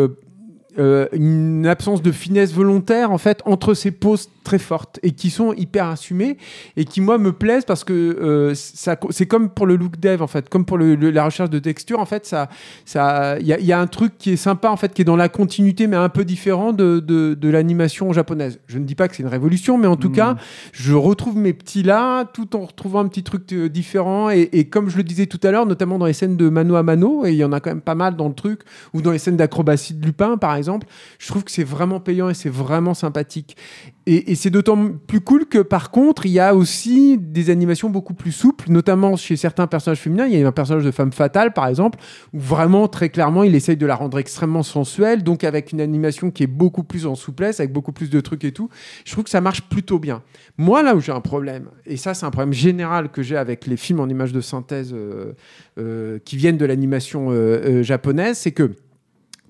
[0.78, 5.30] euh, une absence de finesse volontaire en fait entre ces poses très fortes et qui
[5.30, 6.36] sont hyper assumées
[6.76, 10.20] et qui moi me plaisent parce que euh, ça c'est comme pour le look dev
[10.20, 12.48] en fait comme pour le- le- la recherche de texture en fait ça
[12.84, 15.14] ça il y y a un truc qui est sympa en fait qui est dans
[15.16, 19.06] la continuité mais un peu différent de, de, de l'animation japonaise je ne dis pas
[19.08, 20.14] que c'est une révolution mais en tout Mhm.
[20.16, 20.36] cas
[20.72, 24.64] je retrouve mes petits là tout en retrouvant un petit truc euh, différent et, et
[24.64, 27.24] comme je le disais tout à l'heure notamment dans les scènes de mano à mano
[27.24, 29.18] et il y en a quand même pas mal dans le truc ou dans les
[29.18, 30.86] scènes d'acrobatie de Lupin par exemple exemple,
[31.18, 33.56] je trouve que c'est vraiment payant et c'est vraiment sympathique.
[34.06, 38.14] Et, c'est d'autant plus cool que par contre, il y a aussi des animations beaucoup
[38.14, 40.26] plus souples, notamment chez certains personnages féminins.
[40.26, 41.98] Il y a un personnage de femme fatale, par exemple,
[42.32, 46.30] où vraiment, très clairement, il essaye de la rendre extrêmement sensuelle, donc avec une animation
[46.30, 48.68] qui est beaucoup plus en souplesse, avec beaucoup plus de trucs et tout.
[49.04, 50.22] Je trouve que ça marche plutôt bien.
[50.58, 53.66] Moi, là où j'ai un problème, et ça, c'est un problème général que j'ai avec
[53.66, 55.32] les films en images de synthèse euh,
[55.78, 58.72] euh, qui viennent de l'animation euh, japonaise, c'est que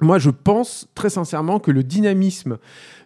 [0.02, 2.58] moi, je pense très sincèrement que le dynamisme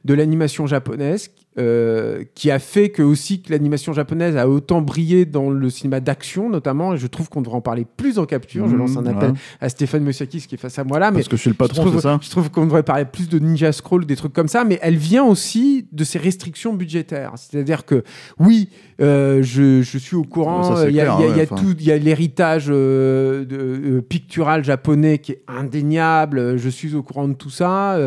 [0.04, 5.24] de l'animation japonaise, euh, qui a fait que aussi que l'animation japonaise a autant brillé
[5.24, 8.68] dans le cinéma d'action notamment, et je trouve qu'on devrait en parler plus en capture.
[8.68, 9.36] je lance un appel ouais.
[9.60, 11.56] à Stéphane Moussakis qui est face à moi là, mais Parce que je suis le
[11.56, 14.48] patron, c'est ça je trouve qu'on devrait parler plus de Ninja Scroll, des trucs comme
[14.48, 17.32] ça, mais elle vient aussi de ces restrictions budgétaires.
[17.36, 18.02] C'est-à-dire que,
[18.38, 18.68] oui,
[19.00, 24.00] euh, je, je suis au courant, il y a, tout, il y a l'héritage euh,
[24.08, 27.98] pictural japonais qui est indéniable, je suis au courant de tout ça.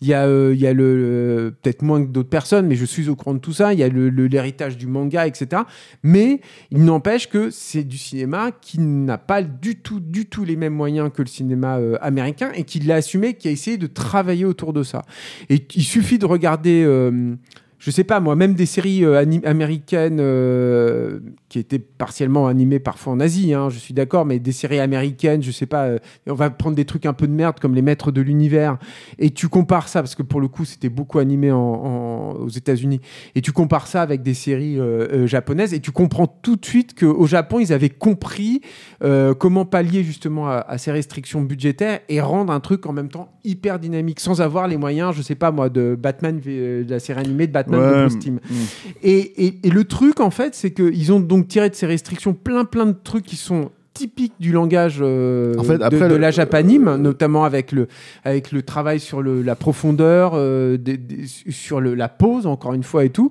[0.00, 2.97] Il y a, il y a le- peut-être moins que d'autres personnes, mais je suis
[3.08, 3.72] au courant de tout ça.
[3.72, 5.62] Il y a le- le- l'héritage du manga, etc.
[6.02, 10.56] Mais il n'empêche que c'est du cinéma qui n'a pas du tout, du tout les
[10.56, 13.86] mêmes moyens que le cinéma euh, américain et qui l'a assumé, qui a essayé de
[13.86, 15.02] travailler autour de ça.
[15.50, 16.82] Et il suffit de regarder.
[16.84, 17.34] euh,
[17.80, 23.12] je sais pas moi, même des séries euh, américaines euh, qui étaient partiellement animées parfois
[23.14, 26.34] en Asie, hein, je suis d'accord, mais des séries américaines, je sais pas, euh, on
[26.34, 28.76] va prendre des trucs un peu de merde comme Les Maîtres de l'Univers,
[29.18, 32.48] et tu compares ça, parce que pour le coup c'était beaucoup animé en- en- aux
[32.50, 33.00] États-Unis,
[33.34, 36.66] et tu compares ça avec des séries euh, euh, japonaises, et tu comprends tout de
[36.66, 38.60] suite qu'au Japon ils avaient compris
[39.02, 43.08] euh, comment pallier justement à, à ces restrictions budgétaires et rendre un truc en même
[43.08, 46.98] temps hyper dynamique, sans avoir les moyens, je sais pas moi, de Batman, de la
[46.98, 48.34] série animée de Batman de Ouais, Bruce Timm.
[48.34, 48.54] mm.
[49.02, 52.34] Et, et- et le truc, en fait, c'est qu'ils ont donc tiré de ces restrictions
[52.34, 56.14] plein, plein de trucs qui sont typiques du langage euh, En fait, de- après, de,
[56.14, 57.88] le- la japanime, notamment avec le,
[58.24, 62.74] avec le travail sur le- la profondeur, euh, des- des- sur le- la pose, encore
[62.74, 63.30] une fois, et tout.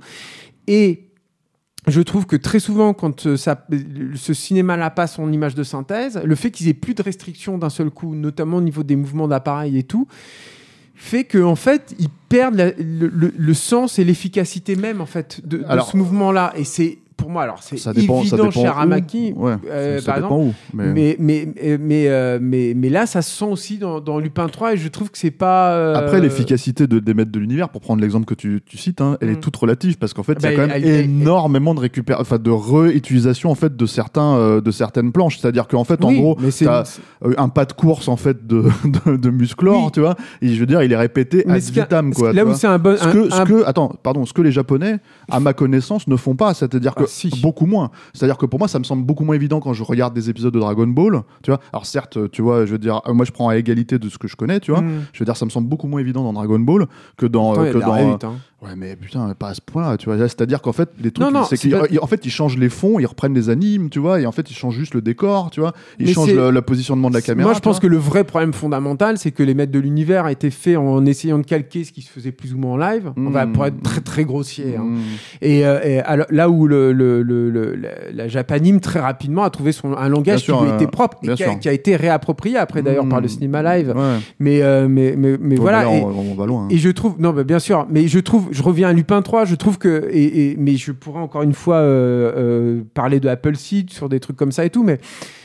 [0.68, 1.04] Et
[1.88, 3.66] je trouve que très souvent, quand euh, ça,
[4.16, 7.70] ce cinéma-là passe en image de synthèse, le fait qu'ils aient plus de restrictions d'un
[7.70, 10.06] seul coup, notamment au niveau des mouvements d'appareil et tout,
[10.96, 15.06] fait que en fait ils perdent la- le, le- le sens et l'efficacité même en
[15.06, 18.22] fait de, de Alors- ce mouvement-là et c'est pour moi alors c'est Ça dépend, ça
[18.22, 18.70] évident dépend chez où.
[18.70, 20.54] Aramaki Ouais, euh, ça par dépend où.
[20.74, 20.94] Mais...
[20.94, 24.48] mais mais mais mais, euh, mais mais là ça se sent aussi dans, dans Lupin
[24.48, 27.70] 3 et je trouve que c'est pas euh, Après, l'efficacité de, des maîtres de l'univers,
[27.70, 29.32] pour prendre l'exemple que tu, tu cites, hein, elle Mm.
[29.34, 31.74] est toute relative parce qu'en fait, il Bah, y a quand même elle- elle- énormément
[31.76, 35.38] de récupération, enfin de réutilisation en fait de certains, euh, de certaines planches.
[35.40, 36.84] C'est-à-dire qu'en fait, en Oui, gros, euh,
[37.38, 38.64] un pas de course en fait de,
[39.06, 39.92] de, de musclor, Oui.
[39.92, 40.16] tu vois.
[40.42, 42.34] Et je veux dire, il est répété mais ad vitam, quoi.
[42.34, 44.98] là où c'est un bon ce que, attends, pardon, ce que les Japonais,
[45.30, 46.54] à ma connaissance, ne font pas.
[46.54, 47.30] C'est-à-dire que Ah, si.
[47.42, 47.92] beaucoup moins.
[48.14, 50.54] C'est-à-dire que pour moi, ça me semble beaucoup moins évident quand je regarde des épisodes
[50.54, 51.22] de Dragon Ball.
[51.44, 51.60] Tu vois.
[51.74, 54.18] Alors certes, tu vois, je veux dire, euh, moi je prends à égalité de ce
[54.18, 54.82] que je connais, tu vois.
[54.82, 55.06] Mm.
[55.14, 56.86] Je veux dire, ça me semble beaucoup moins évident dans Dragon Ball
[57.18, 57.54] que dans.
[57.54, 58.18] Attends, euh, que dans hein.
[58.64, 60.18] Ouais, mais putain, pas à ce point-là, tu vois.
[60.18, 63.06] C'est-à-dire qu'en fait, les trucs, c'est qu'ils- pas- en fait, ils changent les fonds, ils
[63.06, 65.74] reprennent les animes, tu vois, et en fait, ils changent juste le décor, tu vois.
[66.00, 67.50] Ils Mais changent le, le positionnement de la caméra.
[67.50, 70.32] Moi, je pense que le vrai problème fondamental, c'est que les maîtres de l'univers a
[70.32, 73.14] été fait en essayant de calquer ce qui se faisait plus ou moins en live.
[73.16, 73.54] On va Mm.
[73.54, 74.76] pour être très très grossier.
[74.76, 74.86] hein.
[74.86, 74.98] Mm.
[75.44, 77.76] Et, euh, et alors, là où le, le- le- le-
[78.14, 81.18] la, Japanime très rapidement a trouvé son, un langage sûr, qui lui euh, était propre
[81.24, 81.60] et qui a, sûr.
[81.60, 83.94] qui a été réapproprié après d'ailleurs par le cinéma live.
[83.96, 84.18] Ouais.
[84.40, 85.84] Mais, euh, mais, mais, mais Ouais, voilà.
[85.86, 86.64] et- on, on va loin.
[86.64, 86.68] hein.
[86.70, 89.46] et je trouve, non, bah, bien sûr, mais je trouve, je reviens à Lupin 3,
[89.46, 93.30] je trouve que, et, et- mais je pourrais encore une fois euh, euh, parler de
[93.30, 95.00] Apple Seed sur des trucs comme ça et tout, mais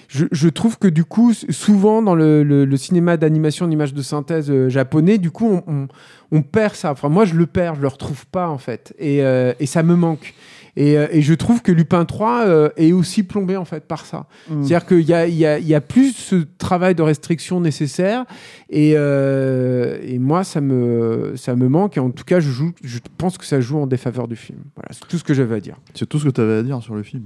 [0.09, 4.03] je, je trouve que du coup, souvent dans le, le- le cinéma d'animation, d'image de
[4.03, 5.89] synthèse euh, japonais, du coup, on, on-
[6.35, 6.93] on perd ça.
[6.93, 9.83] Enfin, moi, je le perds, je le retrouve pas en fait, et, euh, et ça
[9.83, 10.35] me manque.
[10.75, 14.07] Et, euh, et je trouve que Lupin 3 euh, est aussi plombé en fait par
[14.07, 14.27] ça.
[14.49, 14.63] Mm.
[14.65, 17.61] C'est-à-dire qu'il y a, il y, a, il y a plus ce travail de restriction
[17.61, 18.25] nécessaire.
[18.71, 21.99] Et, euh, et moi, ça me, ça me manque.
[21.99, 24.61] Et en tout cas, je, joue, je pense que ça joue en défaveur du film.
[24.75, 25.77] Voilà, c'est tout ce que j'avais à dire.
[25.95, 27.25] C'est tout ce que tu avais à dire sur le film.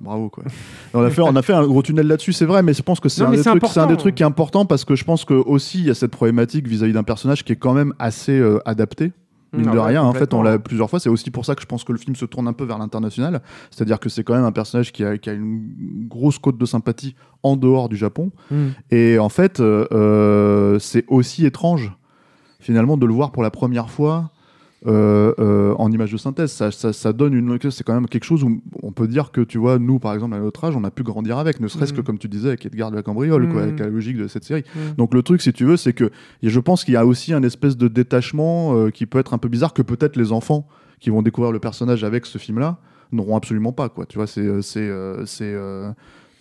[0.00, 0.44] Bravo quoi.
[0.92, 3.00] on a fait on a fait un gros tunnel là-dessus, c'est vrai, mais je pense
[3.00, 3.86] que c'est Non, un, des c'est trucs- c'est un important.
[3.86, 6.10] des trucs qui est important parce que je pense que aussi il y a cette
[6.10, 9.12] problématique vis-à-vis d'un personnage qui est quand même assez euh, adapté.
[9.52, 10.98] Mine Ah de ouais, rien, en fait, on l'a plusieurs fois.
[10.98, 12.78] C'est aussi pour ça que je pense que le film se tourne un peu vers
[12.78, 13.42] l'international.
[13.70, 16.66] C'est-à-dire que c'est quand même un personnage qui a, qui a une grosse cote de
[16.66, 18.32] sympathie en dehors du Japon.
[18.50, 18.68] Mm.
[18.90, 21.92] Et en fait, euh, euh, c'est aussi étrange,
[22.60, 24.31] finalement, de le voir pour la première fois
[24.86, 26.50] euh, euh, en image de synthèse.
[26.50, 27.58] Ça, ça, ça donne une.
[27.70, 30.34] C'est quand même quelque chose où on peut dire que, tu vois, nous, par exemple,
[30.34, 31.96] à notre âge, on a pu grandir avec, ne serait-ce Mm.
[31.96, 33.64] que, comme tu disais, avec Edgar de la Cambriole, quoi, Mm.
[33.64, 34.64] avec la logique de cette série.
[34.74, 34.94] Mm.
[34.98, 36.10] Donc, le truc, si tu veux, c'est que
[36.42, 39.38] je pense qu'il y a aussi un espèce de détachement euh, qui peut être un
[39.38, 40.66] peu bizarre, que peut-être les enfants
[41.00, 42.78] qui vont découvrir le personnage avec ce film-là
[43.12, 44.06] n'auront absolument pas, quoi.
[44.06, 44.62] Tu vois, c'est.
[44.62, 45.54] c'est,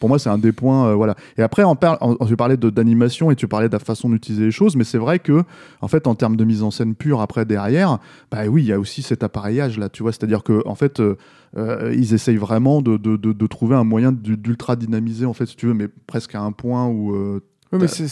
[0.02, 0.88] pour moi, c'est un des points.
[0.90, 1.16] euh, voilà.
[1.38, 4.46] Et après, on parle, on, tu parlais d'animation et tu parlais de la façon d'utiliser
[4.46, 5.44] les choses, mais c'est vrai que,
[5.80, 8.00] en fait, en termes de mise en scène pure, après derrière,
[8.32, 10.12] bah oui, il y a aussi cet appareillage là, tu vois.
[10.12, 11.16] C'est-à-dire que, en fait, euh,
[11.56, 15.34] euh, ils essayent vraiment de, de, de- de trouver un moyen d'u- d'ultra dynamiser, en
[15.34, 17.16] fait, si tu veux, mais presque à un point où
[17.72, 18.08] Ouais, mais c'est-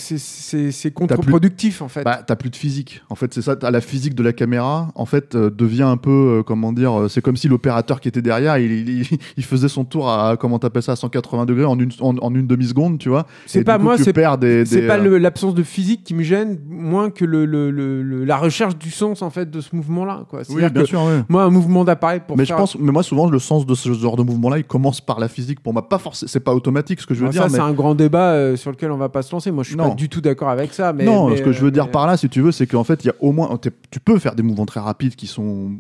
[0.92, 2.04] contre-productif en fait.
[2.04, 3.02] bah, t'as plus de physique.
[3.10, 3.56] En fait, c'est ça.
[3.56, 6.98] t'as La physique de la caméra, en fait, euh, devient un peu, euh, comment dire,
[6.98, 9.06] euh, c'est comme si l'opérateur qui était derrière, il, il,
[9.38, 12.34] il faisait son tour à, comment t'appelles ça, à 180 degrés en une, en, en
[12.36, 13.26] une demi-seconde, tu vois.
[13.46, 17.26] C'est pas coup, moi, c'est c'est pas l'absence de physique qui me gêne, moins que
[17.26, 20.26] le, le- le- la recherche du sens en fait de ce mouvement-là.
[20.30, 20.42] quoi.
[20.50, 21.24] Oui, bien que sûr, ouais.
[21.30, 23.76] moi, un mouvement d'appareil pour Mais faire je pense, mais moi souvent le sens de
[23.76, 25.60] ce genre de mouvement-là, il commence par la physique.
[25.62, 27.42] Pour moi, pas forcément, c'est pas automatique ce que je veux Alors dire.
[27.44, 27.56] ça, mais...
[27.56, 29.49] c'est un grand débat euh, sur lequel on va pas se lancer.
[29.52, 29.90] Moi, je suis Non.
[29.90, 30.94] pas du tout d'accord avec ça.
[30.94, 32.68] Mais, non, mais, ce que je veux dire mais- par là, si tu veux, c'est
[32.68, 33.58] qu'en fait, il y a au moins,
[33.92, 35.72] tu peux faire des mouvements très rapides qui sont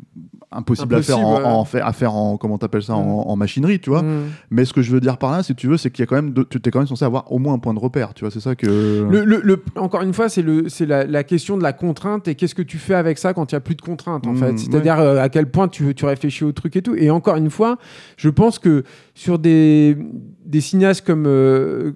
[0.51, 1.53] impossibles à faire en, Impossible, ouais.
[1.53, 3.29] en faire- à faire en, comment t'appelles ça, en, Mm.
[3.29, 4.01] en machinerie, tu vois.
[4.01, 4.23] Mm.
[4.49, 6.07] Mais ce que je veux dire par là, si tu veux, c'est qu'il y a
[6.07, 8.13] quand même, de- tu es quand même censé avoir au moins un point de repère,
[8.15, 8.31] tu vois.
[8.31, 8.65] C'est ça que.
[8.67, 12.27] Le, le- le- encore une fois, c'est le- c'est la, la question de la contrainte
[12.27, 14.33] et qu'est-ce que tu fais avec ça quand il n'y a plus de contrainte, en
[14.33, 14.57] Mm, fait.
[14.57, 16.95] C'est-à-dire euh, à quel point tu, tu réfléchis au truc et tout.
[16.95, 17.77] Et encore une fois,
[18.17, 18.83] je pense que
[19.13, 19.97] sur des,
[20.45, 21.91] des cinéastes comme, euh,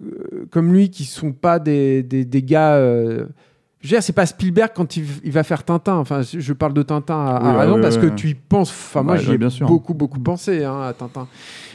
[0.52, 2.76] comme lui qui sont pas des, des, des gars.
[2.76, 3.26] euh,
[3.84, 5.96] je veux dire, c'est pas Spielberg quand il, il va faire Tintin.
[5.98, 8.16] Enfin, je parle de Tintin à, Oui, raison ouais, parce ouais, que ouais.
[8.16, 8.70] tu y penses.
[8.70, 11.28] Enfin, moi, j'y ai beaucoup, beaucoup pensé hein, à Tintin.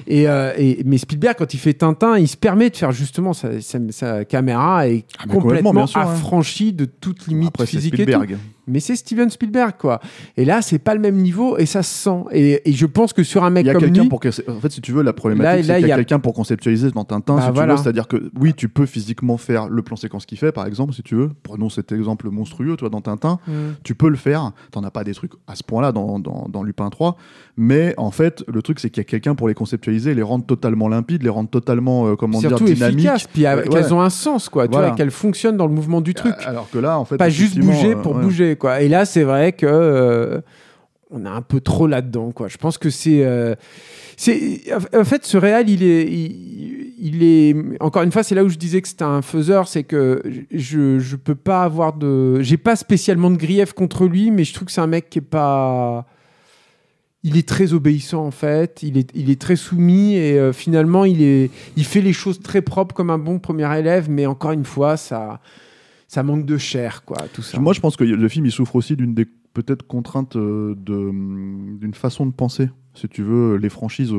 [0.07, 3.35] Et, euh, et- mais Spielberg, quand il fait Tintin, il se permet de faire justement
[3.35, 8.07] sa, sa- sa caméra est Ah, complètement, complètement affranchie de toute limite Après, physique et
[8.07, 8.21] tout.
[8.69, 10.01] Mais c'est Steven Spielberg, quoi.
[10.37, 12.25] Et là, c'est pas le même niveau et ça se sent.
[12.33, 14.21] Et, et je pense que sur un mec Il y a comme quelqu'un lui, pour
[14.21, 16.19] que, en fait, si tu veux, la problématique, c'est qu'il il y a a- quelqu'un
[16.19, 17.75] pour conceptualiser dans Tintin, Bah, si tu voilà.
[17.75, 17.83] veux.
[17.83, 21.03] C'est-à-dire que oui, tu peux physiquement faire le plan séquence qu'il fait, par exemple, si
[21.03, 21.31] tu veux.
[21.43, 23.39] Prenons cet exemple monstrueux, toi, dans Tintin.
[23.47, 23.53] Mm.
[23.83, 24.53] Tu peux le faire.
[24.71, 27.17] T'en as pas des trucs à ce point-là dans, dans, dans Lupin 3.
[27.57, 30.45] Mais en fait, le truc, c'est qu'il y a quelqu'un pour les conceptualiser, les rendre
[30.47, 32.99] totalement limpides, les rendre totalement, euh, comment surtout dire, dynamiques.
[32.99, 33.93] efficace, puis euh, Ouais, qu'elles ouais.
[33.93, 34.69] ont un sens, quoi.
[34.69, 36.35] Tu vois, qu'elles fonctionnent dans le mouvement du truc.
[36.45, 37.17] Alors que là, en fait.
[37.17, 38.23] pas juste bouger euh, pour ouais.
[38.23, 40.41] bouger et là c'est vrai que euh,
[41.11, 42.49] on est un peu trop là dedans quoi.
[42.49, 43.55] Je pense que c'est euh,
[44.95, 46.07] en fait ce réal il est
[47.01, 49.85] il, est encore une fois c'est là où je disais que c'était un faiseur c'est
[49.85, 54.45] que je je peux pas avoir de j'ai pas spécialement de grief contre lui mais
[54.45, 56.07] je trouve que c'est un mec qui est pas
[57.25, 61.85] il est très obéissant en fait, il est, très soumis et euh, finalement il, il
[61.85, 65.41] fait les choses très propres comme un bon premier élève, mais encore une fois ça,
[66.09, 67.61] ça manque de chair quoi, tout ça.
[67.61, 71.11] Moi, je pense que le film, il souffre aussi d'une des peut-être contraintes euh, de-
[71.79, 74.19] d'une façon de penser, si tu veux, les franchises au,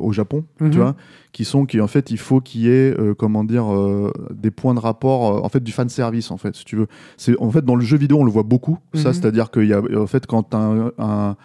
[0.00, 0.70] au Japon, Mhm.
[0.70, 0.96] tu vois,
[1.32, 4.74] qui sont qu'en fait, il faut qu'il y ait, euh, comment dire, euh, des points
[4.74, 6.86] de rapport, euh, en fait, du fan service, en fait, si tu veux.
[7.16, 9.14] C'est en fait dans le jeu vidéo, on le voit beaucoup, ça, Mhm.
[9.14, 11.36] c'est-à-dire qu'il y a, en fait, quand un un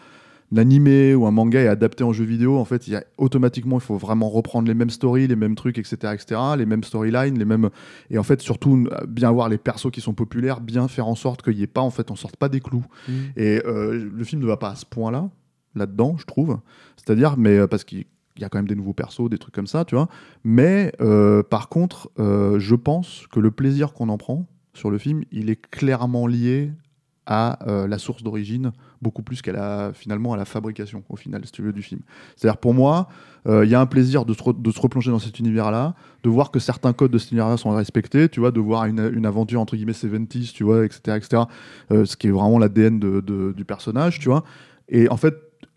[0.55, 3.77] animé ou un manga est adapté en jeu vidéo, en fait, il y a automatiquement,
[3.77, 7.37] il faut vraiment reprendre les mêmes stories, les mêmes trucs, etc., etc., les mêmes storylines,
[7.37, 7.69] les mêmes,
[8.09, 11.41] et en fait, surtout bien avoir les persos qui sont populaires, bien faire en sorte
[11.41, 12.85] qu'il n'y ait pas, en fait, on sorte pas des clous.
[13.07, 13.15] Mhm.
[13.37, 15.29] Et euh, le film ne va pas à ce point-là,
[15.75, 16.59] là-dedans, je trouve.
[16.95, 18.05] C'est-à-dire, mais euh, parce qu'il
[18.37, 20.09] il y a quand même des nouveaux persos, des trucs comme ça, tu vois.
[20.43, 24.97] Mais euh, par contre, euh, je pense que le plaisir qu'on en prend sur le
[24.97, 26.71] film, il est clairement lié
[27.25, 31.45] à euh, la source d'origine, beaucoup plus qu'à la, finalement à la fabrication, au final,
[31.45, 32.01] si tu veux, du film.
[32.35, 33.07] C'est-à-dire, pour moi,
[33.47, 36.29] euh, il y a un plaisir de se, de se replonger dans cet univers-là, de
[36.29, 39.25] voir que certains codes de cet univers sont respectés, tu vois, de voir une, une
[39.25, 41.43] aventure, entre guillemets, 70s, tu vois, etc., etc.,
[41.91, 44.43] euh, ce qui est vraiment l'ADN de, du personnage, tu vois.
[44.89, 45.35] Et en fait,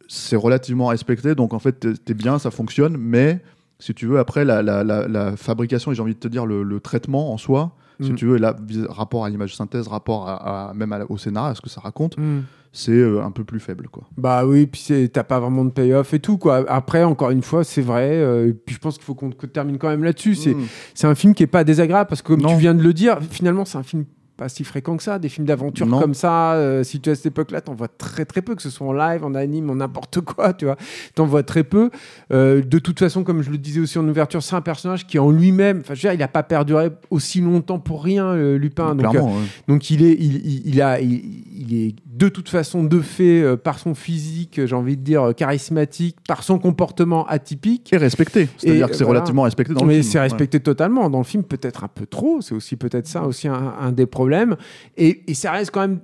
[0.09, 3.41] c'est relativement respecté, donc en fait, t'es- bien, ça fonctionne, mais
[3.79, 7.33] si tu veux, après, la, la- fabrication, et j'ai envie de te dire, le traitement
[7.33, 8.15] en soi, si Mm.
[8.17, 8.55] tu veux, là,
[8.89, 11.81] rapport à l'image synthèse, rapport à, à- même à au scénario, à ce que ça
[11.81, 12.41] raconte, Mm.
[12.73, 14.05] c'est euh, un peu plus faible, quoi.
[14.17, 16.65] Bah oui, puis t'as pas vraiment de payoff et tout quoi.
[16.69, 18.11] Après, encore une fois, c'est vrai.
[18.13, 20.35] euh, puis je pense qu'il faut qu'on termine quand même là-dessus.
[20.35, 20.63] C'est Mm.
[20.95, 22.51] c'est un film qui est pas désagréable parce que comme Non.
[22.51, 24.05] tu viens de le dire, finalement c'est un film
[24.38, 27.14] pas si fréquent que ça, des films d'aventure comme ça, euh, si tu es à
[27.16, 29.74] cette époque-là, t'en vois très très peu, que ce soit en live, en anime, en
[29.74, 30.77] n'importe quoi, tu vois,
[31.14, 31.90] t'en vois très peu.
[32.33, 35.18] Euh, de toute façon, comme je le disais aussi en ouverture, c'est un personnage qui
[35.18, 38.57] en lui-même, enfin je veux dire, il a pas perduré aussi longtemps pour rien, euh,
[38.57, 38.94] Lupin.
[38.94, 39.33] Donc, euh, ouais.
[39.66, 41.20] donc il est, il, il- il a, il,
[41.53, 45.23] il est de toute façon de fait euh, par son physique, j'ai envie de dire
[45.29, 47.93] euh, charismatique, par son comportement atypique.
[47.93, 49.21] Et respecté, c'est-à-dire que c'est voilà.
[49.21, 50.03] relativement respecté dans le Mais film.
[50.05, 50.23] c'est ouais.
[50.25, 52.41] respecté totalement dans le film, peut-être un peu trop.
[52.41, 54.57] C'est aussi peut-être ça aussi un, un des problèmes.
[54.97, 56.01] Et, et ça reste quand même.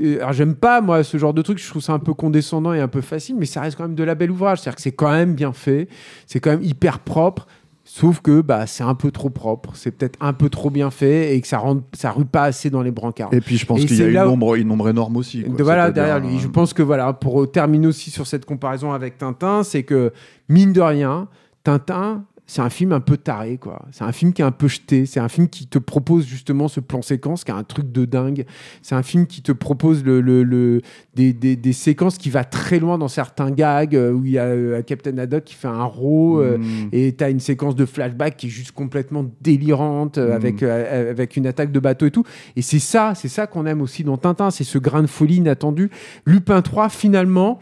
[0.00, 1.58] euh, Alors j'aime pas moi ce genre de truc.
[1.58, 3.94] Je trouve ça un peu condescendant et un peu facile, mais ça reste quand même
[3.94, 4.58] de la belle ouvrage.
[4.60, 5.88] C'est-à-dire que c'est quand même bien fait.
[6.26, 7.46] C'est quand même hyper propre.
[7.88, 11.36] Sauf que bah, c'est un peu trop propre, c'est peut-être un peu trop bien fait
[11.36, 13.32] et que ça rend, ça rue pas assez dans les brancards.
[13.32, 15.44] Et puis je pense qu'il y a une ombre, une ombre énorme aussi.
[15.44, 15.54] quoi.
[15.56, 16.34] De- voilà, derrière lui.
[16.34, 20.12] euh, Je pense que voilà, pour terminer aussi sur cette comparaison avec Tintin, c'est que
[20.48, 21.28] mine de rien,
[21.62, 23.84] Tintin, c'est un film un peu taré, quoi.
[23.90, 25.04] C'est un film qui est un peu jeté.
[25.04, 28.04] C'est un film qui te propose justement ce plan séquence qui est un truc de
[28.04, 28.44] dingue.
[28.82, 30.80] C'est un film qui te propose le, le, le-
[31.14, 34.38] des, des- des séquences qui va très loin dans certains gags euh, où il y
[34.38, 36.88] a euh, Captain Haddock qui fait un row euh, Mm.
[36.92, 41.36] et t'as une séquence de flashback qui est juste complètement délirante euh, avec, euh, avec
[41.36, 42.24] une attaque de bateau et tout.
[42.54, 45.36] Et c'est ça, c'est ça qu'on aime aussi dans Tintin, c'est ce grain de folie
[45.36, 45.90] inattendu.
[46.26, 47.58] Lupin 3, finalement,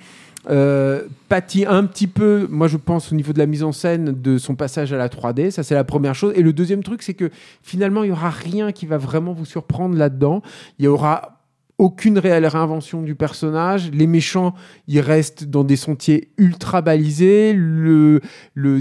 [0.51, 4.21] euh, pâtit un petit peu, moi je pense, au niveau de la mise en scène
[4.21, 5.51] de son passage à la 3D.
[5.51, 6.33] Ça, c'est la première chose.
[6.37, 7.31] Et le deuxième truc, c'est que
[7.63, 10.43] finalement, il y aura rien qui va vraiment vous surprendre là-dedans.
[10.79, 11.41] Il y aura
[11.79, 13.91] aucune réelle réinvention du personnage.
[13.91, 14.55] Les méchants,
[14.87, 17.53] ils restent dans des sentiers ultra balisés.
[17.55, 18.21] Le,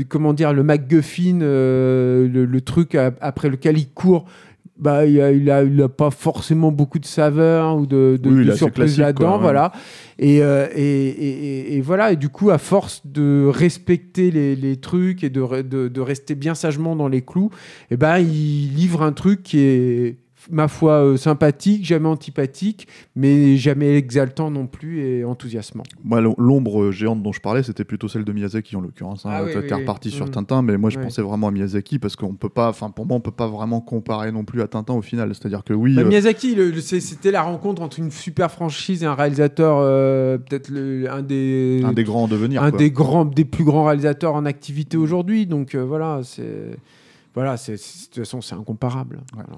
[0.08, 4.26] comment dire, le MacGuffin, euh, le, le truc après lequel il court.
[4.84, 8.30] Bah, il a, il a, il a pas forcément beaucoup de saveur ou de, de,
[8.30, 9.42] Oui, surprise là-dedans, ouais.
[9.42, 9.72] voilà.
[10.20, 14.76] Et, euh, et, et- et- voilà, et du coup, à force de respecter les, les
[14.76, 17.50] trucs et de, de, rester bien sagement dans les clous,
[17.92, 20.18] et ben, il livre un truc qui est,
[20.52, 25.84] ma foi, euh, sympathique, jamais antipathique, mais jamais exaltant non plus et enthousiasmant.
[26.04, 29.26] Moi, l'ombre géante dont je parlais, c'était plutôt celle de Miyazaki en l'occurrence.
[29.26, 29.30] hein.
[29.34, 29.82] Ah oui, T'es oui, t'es oui.
[29.82, 30.32] reparti sur Mm.
[30.32, 31.04] Tintin, mais moi je Ouais.
[31.04, 33.82] pensais vraiment à Miyazaki parce qu'on peut pas, enfin pour moi, on peut pas vraiment
[33.82, 35.30] comparer non plus à Tintin au final.
[35.34, 39.16] C'est-à-dire que oui, Bah, euh, Miyazaki, c'était la rencontre entre une super franchise et un
[39.16, 40.72] réalisateur, euh, peut-être
[41.10, 42.62] un des, un des grands en devenir.
[42.64, 42.78] un quoi.
[42.80, 45.46] des grands, des plus grands réalisateurs en activité aujourd'hui.
[45.46, 46.78] Donc euh, voilà, c'est
[47.36, 49.22] voilà, de toute façon c'est incomparable.
[49.34, 49.50] Voilà.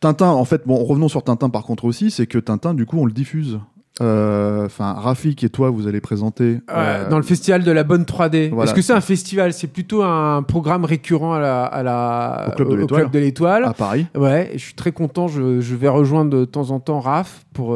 [0.00, 2.98] Tintin, en fait, bon, revenons sur Tintin par contre aussi, c'est que Tintin, du coup,
[2.98, 3.58] on le diffuse.
[4.02, 6.60] Euh, Enfin, Rafik et toi, vous allez présenter.
[6.70, 8.50] euh, dans le festival de la bonne 3D.
[8.50, 8.64] voilà.
[8.64, 12.56] Est-ce que c'est un festival C'est plutôt un programme récurrent à la, à la- Au
[12.56, 13.00] Club de au l'Étoile.
[13.02, 13.64] Club de l'Étoile.
[13.64, 14.06] à Paris.
[14.14, 15.28] Ouais, je suis très content.
[15.28, 17.74] Je, je vais rejoindre de temps en temps Raph pour.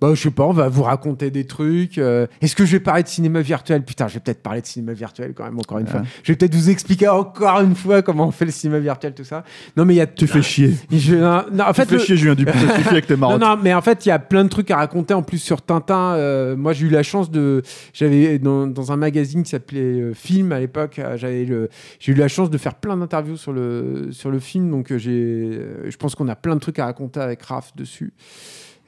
[0.00, 1.96] Bah, je sais pas, on va vous raconter des trucs.
[1.96, 3.82] euh, Est-ce que je vais parler de cinéma virtuel?
[3.82, 5.90] Putain, je vais peut-être parler de cinéma virtuel quand même, encore une Ouais.
[5.92, 6.02] fois.
[6.22, 9.24] Je vais peut-être vous expliquer encore une fois comment on fait le cinéma virtuel, tout
[9.24, 9.42] ça.
[9.76, 10.06] Non, mais il y a.
[10.06, 10.74] Tu fais chier.
[10.90, 13.14] Je- non, non, en Tu fait, fais le- chier, Julien Dupuis, ça suffit avec tes
[13.16, 13.40] non, marottes.
[13.40, 15.62] non, mais en fait, il y a plein de trucs à raconter en plus sur
[15.62, 16.14] Tintin.
[16.16, 17.62] Euh, moi, j'ai eu la chance de.
[17.94, 21.00] J'avais dans, dans un magazine qui s'appelait euh, Film à l'époque.
[21.16, 21.70] J'avais le.
[22.00, 24.70] J'ai eu la chance de faire plein d'interviews sur le sur le film.
[24.70, 25.58] Donc, j'ai.
[25.88, 28.12] je pense qu'on a plein de trucs à raconter avec Raph dessus.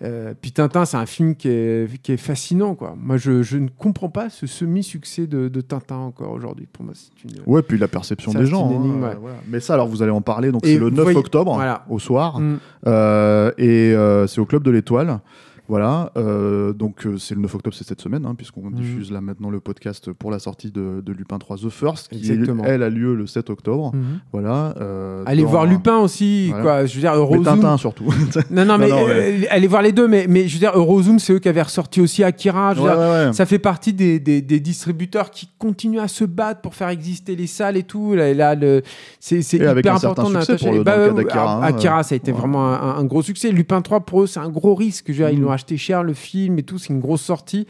[0.03, 2.95] Euh, puis Tintin, c'est un film qui est, qui est fascinant, quoi.
[2.97, 6.67] Moi, je, je ne comprends pas ce semi-succès de, de Tintin encore aujourd'hui.
[6.73, 7.43] Pour moi, c'est une.
[7.47, 8.69] Ouais, puis la perception des gens.
[8.71, 9.17] hein, euh, ouais.
[9.21, 9.37] voilà.
[9.49, 10.53] Mais ça, alors, vous allez en parler.
[10.53, 11.85] Donc, c'est le vous 9 voyez- octobre, voilà.
[11.91, 12.39] au soir.
[12.39, 12.59] Mm.
[12.87, 15.19] Euh, et euh, c'est au Club de l'Étoile.
[15.69, 18.73] Voilà, euh, donc euh, c'est le 9 octobre, c'est cette semaine, hein, puisqu'on Mhm.
[18.75, 22.19] diffuse là maintenant le podcast pour la sortie de, de Lupin 3 The First, qui
[22.19, 22.65] Exactement.
[22.65, 23.93] elle a lieu le 7 octobre.
[23.95, 24.03] Mhm.
[24.33, 24.75] Voilà.
[24.81, 26.63] euh, Allez dans voir Lupin aussi, Voilà.
[26.63, 26.87] quoi.
[26.87, 27.45] Je veux dire, Mais Eurozoom.
[27.45, 28.05] Tintin surtout.
[28.51, 28.97] Non, non, mais non,
[29.51, 30.09] allez voir les deux.
[30.09, 32.73] Mais, mais je veux dire, Eurozoom, c'est eux qui avaient ressorti aussi Akira.
[32.75, 33.33] Je veux Ouais, dire, ouais, ouais.
[33.35, 37.37] Ça fait partie des, des, des distributeurs qui continuent à se battre pour faire exister
[37.37, 38.15] les salles et tout.
[38.15, 38.83] Là, là, le,
[39.21, 40.31] c'est hyper avec un important.
[40.31, 43.51] Bah, d'Akira, hein, Akira, ça a été vraiment un, un gros succès.
[43.53, 45.07] Lupin 3, pour eux, c'est un gros risque.
[45.09, 45.45] Je veux dire, Ils Mhm.
[45.45, 46.79] l'ont acheté cher, le film et tout.
[46.79, 47.67] C'est une grosse sortie.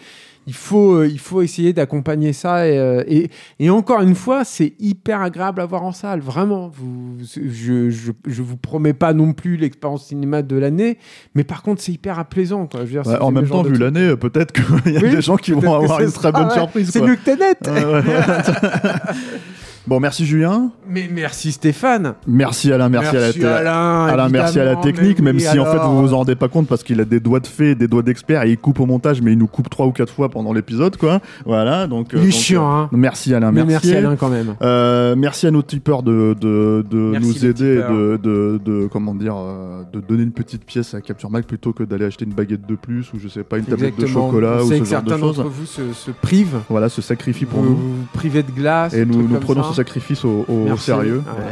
[0.47, 2.67] Il faut, euh, il faut essayer d'accompagner ça.
[2.67, 6.21] Et, euh, et, et encore une fois, c'est hyper agréable à voir en salle.
[6.21, 6.69] Vraiment.
[6.75, 10.97] Vous, je, je, je vous promets pas non plus l'expérience cinéma de l'année.
[11.35, 12.67] Mais par contre, c'est hyper aplaisant.
[12.67, 12.81] Quoi.
[12.81, 15.01] Je veux dire, Ouais, c'est- en même temps, vu l'année, euh, peut-être qu'il y a
[15.03, 16.89] Oui, des gens qui vont avoir une très bonne surprise.
[16.93, 17.57] C'est mieux que Tenet.
[17.67, 18.03] Ouais, ouais, ouais.
[19.87, 20.71] bon, merci Julien.
[20.89, 22.15] Mais merci Stéphane.
[22.27, 24.07] Merci Alain, merci, à la Merci te- Alain.
[24.07, 26.35] Alain, merci à la évidemment, technique, même oui, si en fait vous vous en rendez
[26.35, 28.81] pas compte parce qu'il a des doigts de fée, des doigts d'expert et il coupe
[28.81, 31.21] au montage, mais il nous coupe trois ou quatre fois pendant l'épisode, quoi.
[31.45, 32.09] Voilà, donc.
[32.13, 32.89] Il est donc, chiant, hein.
[32.93, 33.89] Merci Alain, Mais merci.
[33.89, 34.55] merci Alain quand même.
[34.63, 39.15] Euh, merci à nos tipeurs de, de, de Merci nous aider, de, de, de comment
[39.15, 42.33] dire, euh, de donner une petite pièce à Capture Mag plutôt que d'aller acheter une
[42.35, 44.75] baguette de plus ou je sais pas une tablette de chocolat On ou ce que
[44.77, 45.37] genre de certains choses.
[45.37, 46.59] d'entre vous se, se privent.
[46.69, 48.95] Voilà, se sacrifie pour vous, nous vous privez de glace.
[48.95, 49.68] et nous, nous prenons.
[49.69, 50.85] Ce sacrifice au, au Merci.
[50.87, 51.19] sérieux.
[51.27, 51.33] Ouais.
[51.37, 51.51] Voilà.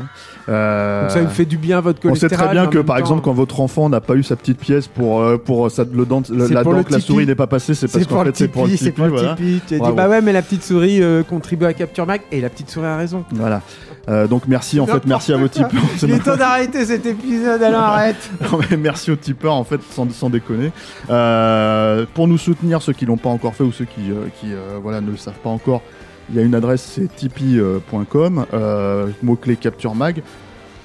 [0.49, 2.47] Euh, Donc ça vous fait du bien à votre on sait cholestérol.
[2.47, 4.59] très bien en que par temps, exemple quand votre enfant n'a pas eu sa petite
[4.61, 7.27] pièce pour euh, pour sa, le dent, le- la pour dent le que la souris
[7.27, 9.05] n'est pas passée, c'est parce c'est qu'en pour, le fait c'est pour le Tipeee, pour
[9.07, 9.35] le voilà.
[9.35, 9.61] Tipeee.
[9.67, 12.41] Tu as dit bah ouais mais la petite souris euh, contribue à Capture Mac et
[12.41, 13.25] la petite souris a raison.
[13.33, 13.61] Voilà.
[14.09, 15.71] Euh, donc merci en fait, merci à vos tipeurs.
[15.97, 18.31] C'est Il est temps d'arrêter cet épisode Alain arrête.
[18.53, 20.71] Non, mais merci aux tipeurs en fait sans, sans déconner
[21.11, 24.53] Euh, pour nous soutenir ceux qui l'ont pas encore fait ou ceux qui, euh, qui
[24.53, 25.83] euh, voilà ne le savent pas encore
[26.31, 30.23] il y a une adresse c'est tipeee.com euh, mot clé capture mag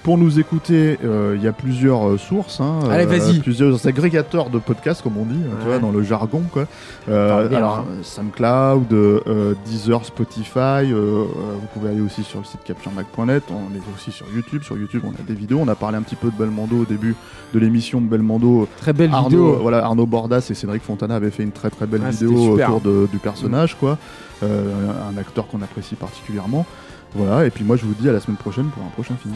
[0.04, 3.40] pour nous écouter, euh, il y a plusieurs euh, sources, hein, Allez, vas-y.
[3.40, 5.70] plusieurs agrégateurs de podcasts, comme on dit, tu Ouais.
[5.74, 6.66] vois, dans le jargon, quoi.
[7.08, 7.86] Euh, Parle bien, alors, hein.
[7.92, 10.58] euh, SoundCloud, euh, Deezer, Spotify.
[10.58, 11.26] euh, euh,
[11.60, 13.44] vous pouvez aller aussi sur le site capturemag.net.
[13.52, 14.64] On est aussi sur YouTube.
[14.64, 15.60] Sur YouTube, on a des vidéos.
[15.62, 17.16] On a parlé un petit peu de Belmondo au début
[17.54, 18.02] de l'émission.
[18.02, 19.60] Belmondo, Très belle Arnaud, vidéo.
[19.62, 22.82] voilà, Arnaud Bordas et Cédric Fontana avaient fait une très très belle Ah, vidéo autour
[22.82, 23.98] de- du personnage, quoi.
[24.44, 24.72] Euh,
[25.14, 26.66] un acteur qu'on apprécie particulièrement.
[27.14, 29.36] Voilà, et puis moi je vous dis à la semaine prochaine pour un prochain film.